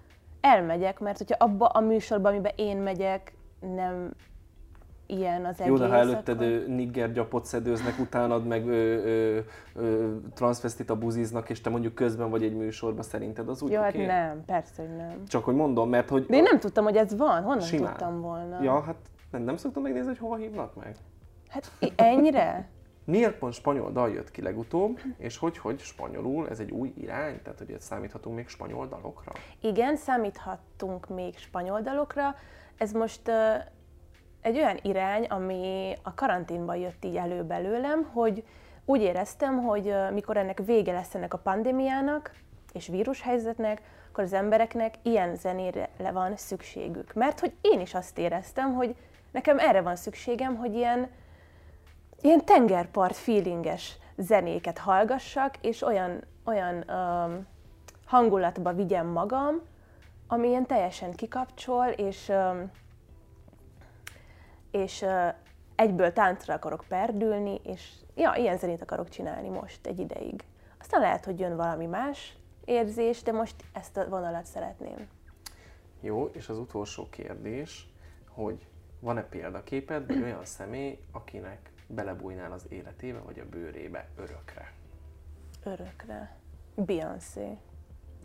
[0.40, 4.10] elmegyek, mert hogyha abba a műsorba, amiben én megyek, nem
[5.10, 6.64] ilyen az egész, Jó, de ha előtted akkor...
[6.66, 9.38] nigger gyapot szedőznek, utánad meg ö, ö,
[9.74, 13.94] ö, transvestita buziznak, és te mondjuk közben vagy egy műsorban, szerinted az úgy Jó, hát
[13.94, 14.06] oké?
[14.06, 15.24] nem, persze, hogy nem.
[15.26, 16.26] Csak hogy mondom, mert hogy...
[16.26, 17.42] De én nem tudtam, hogy ez van.
[17.42, 17.88] Honnan Simán.
[17.88, 18.62] tudtam volna?
[18.62, 18.96] Ja, hát
[19.30, 20.96] nem, nem szoktam megnézni, hogy hova hívnak meg.
[21.48, 22.68] Hát ennyire?
[23.04, 27.42] Miért pont spanyol dal jött ki legutóbb, és hogy, hogy spanyolul, ez egy új irány,
[27.42, 29.32] tehát hogy számíthatunk még spanyol dalokra?
[29.60, 32.34] Igen, számíthattunk még spanyol dalokra.
[32.76, 33.34] Ez most uh,
[34.40, 38.44] egy olyan irány, ami a karanténban jött így elő belőlem, hogy
[38.84, 42.30] úgy éreztem, hogy mikor ennek vége lesz ennek a pandémiának
[42.72, 47.12] és vírushelyzetnek, akkor az embereknek ilyen zenére van szükségük.
[47.14, 48.94] Mert hogy én is azt éreztem, hogy
[49.30, 51.10] nekem erre van szükségem, hogy ilyen,
[52.20, 57.46] ilyen tengerpart feelinges zenéket hallgassak, és olyan, olyan um,
[58.06, 59.60] hangulatba vigyem magam,
[60.26, 62.70] ami ilyen teljesen kikapcsol, és, um,
[64.70, 65.04] és
[65.74, 70.44] egyből táncra akarok perdülni, és ja, ilyen zenét akarok csinálni most egy ideig.
[70.80, 75.08] Aztán lehet, hogy jön valami más érzés, de most ezt a vonalat szeretném.
[76.00, 77.88] Jó, és az utolsó kérdés,
[78.28, 78.66] hogy
[79.00, 84.72] van-e példaképed, vagy olyan személy, akinek belebújnál az életébe, vagy a bőrébe örökre?
[85.64, 86.36] Örökre.
[86.74, 87.58] Beyoncé.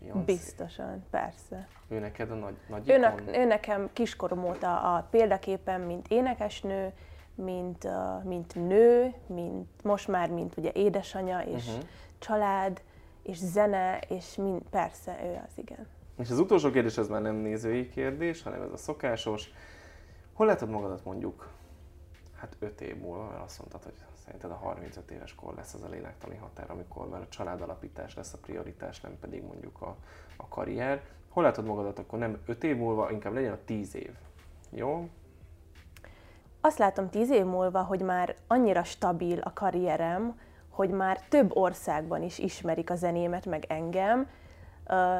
[0.04, 0.32] Beyoncé.
[0.32, 1.68] Biztosan, persze.
[1.88, 6.92] Ő neked a nagy, nagy Ő, ne, ő nekem kiskorom óta a példaképem, mint énekesnő,
[7.34, 11.82] mint, uh, mint nő, mint, most már mint ugye édesanya, és uh-huh.
[12.18, 12.82] család,
[13.22, 15.86] és zene, és mind, persze, ő az, igen.
[16.18, 19.50] És az utolsó kérdés az már nem nézői kérdés, hanem ez a szokásos.
[20.32, 21.52] Hol látod magadat mondjuk
[22.44, 23.92] Hát 5 év múlva, mert azt mondtad, hogy
[24.24, 28.32] szerinted a 35 éves kor lesz az a lélektani határ, amikor már a családalapítás lesz
[28.32, 29.96] a prioritás, nem pedig mondjuk a,
[30.36, 31.02] a karrier.
[31.28, 34.14] Hol látod magadat akkor nem 5 év múlva, inkább legyen a 10 év.
[34.70, 35.08] Jó?
[36.66, 42.22] Azt látom tíz év múlva, hogy már annyira stabil a karrierem, hogy már több országban
[42.22, 44.28] is ismerik a zenémet, meg engem.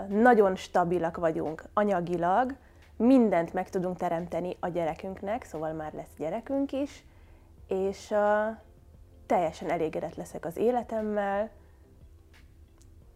[0.09, 2.55] Nagyon stabilak vagyunk anyagilag,
[2.97, 7.05] mindent meg tudunk teremteni a gyerekünknek, szóval már lesz gyerekünk is,
[7.69, 8.15] és
[9.27, 11.51] teljesen elégedett leszek az életemmel,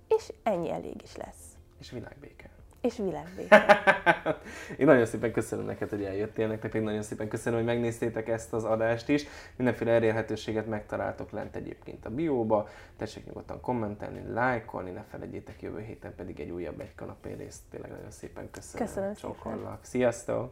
[0.09, 1.57] és ennyi elég is lesz.
[1.79, 2.51] És világbéke.
[2.81, 3.83] És világbéke.
[4.79, 8.53] Én nagyon szépen köszönöm neked, hogy eljöttél, nektek pedig nagyon szépen köszönöm, hogy megnéztétek ezt
[8.53, 9.25] az adást is.
[9.57, 12.69] Mindenféle elérhetőséget megtaláltok lent egyébként a bióba.
[12.97, 17.61] Tessék nyugodtan kommentelni, lájkolni, ne felejtjétek, jövő héten pedig egy újabb egy kanapé részt.
[17.71, 18.87] Tényleg nagyon szépen köszönöm.
[18.87, 19.33] Köszönöm szépen.
[19.33, 19.85] Csókollak.
[19.85, 20.51] Sziasztok!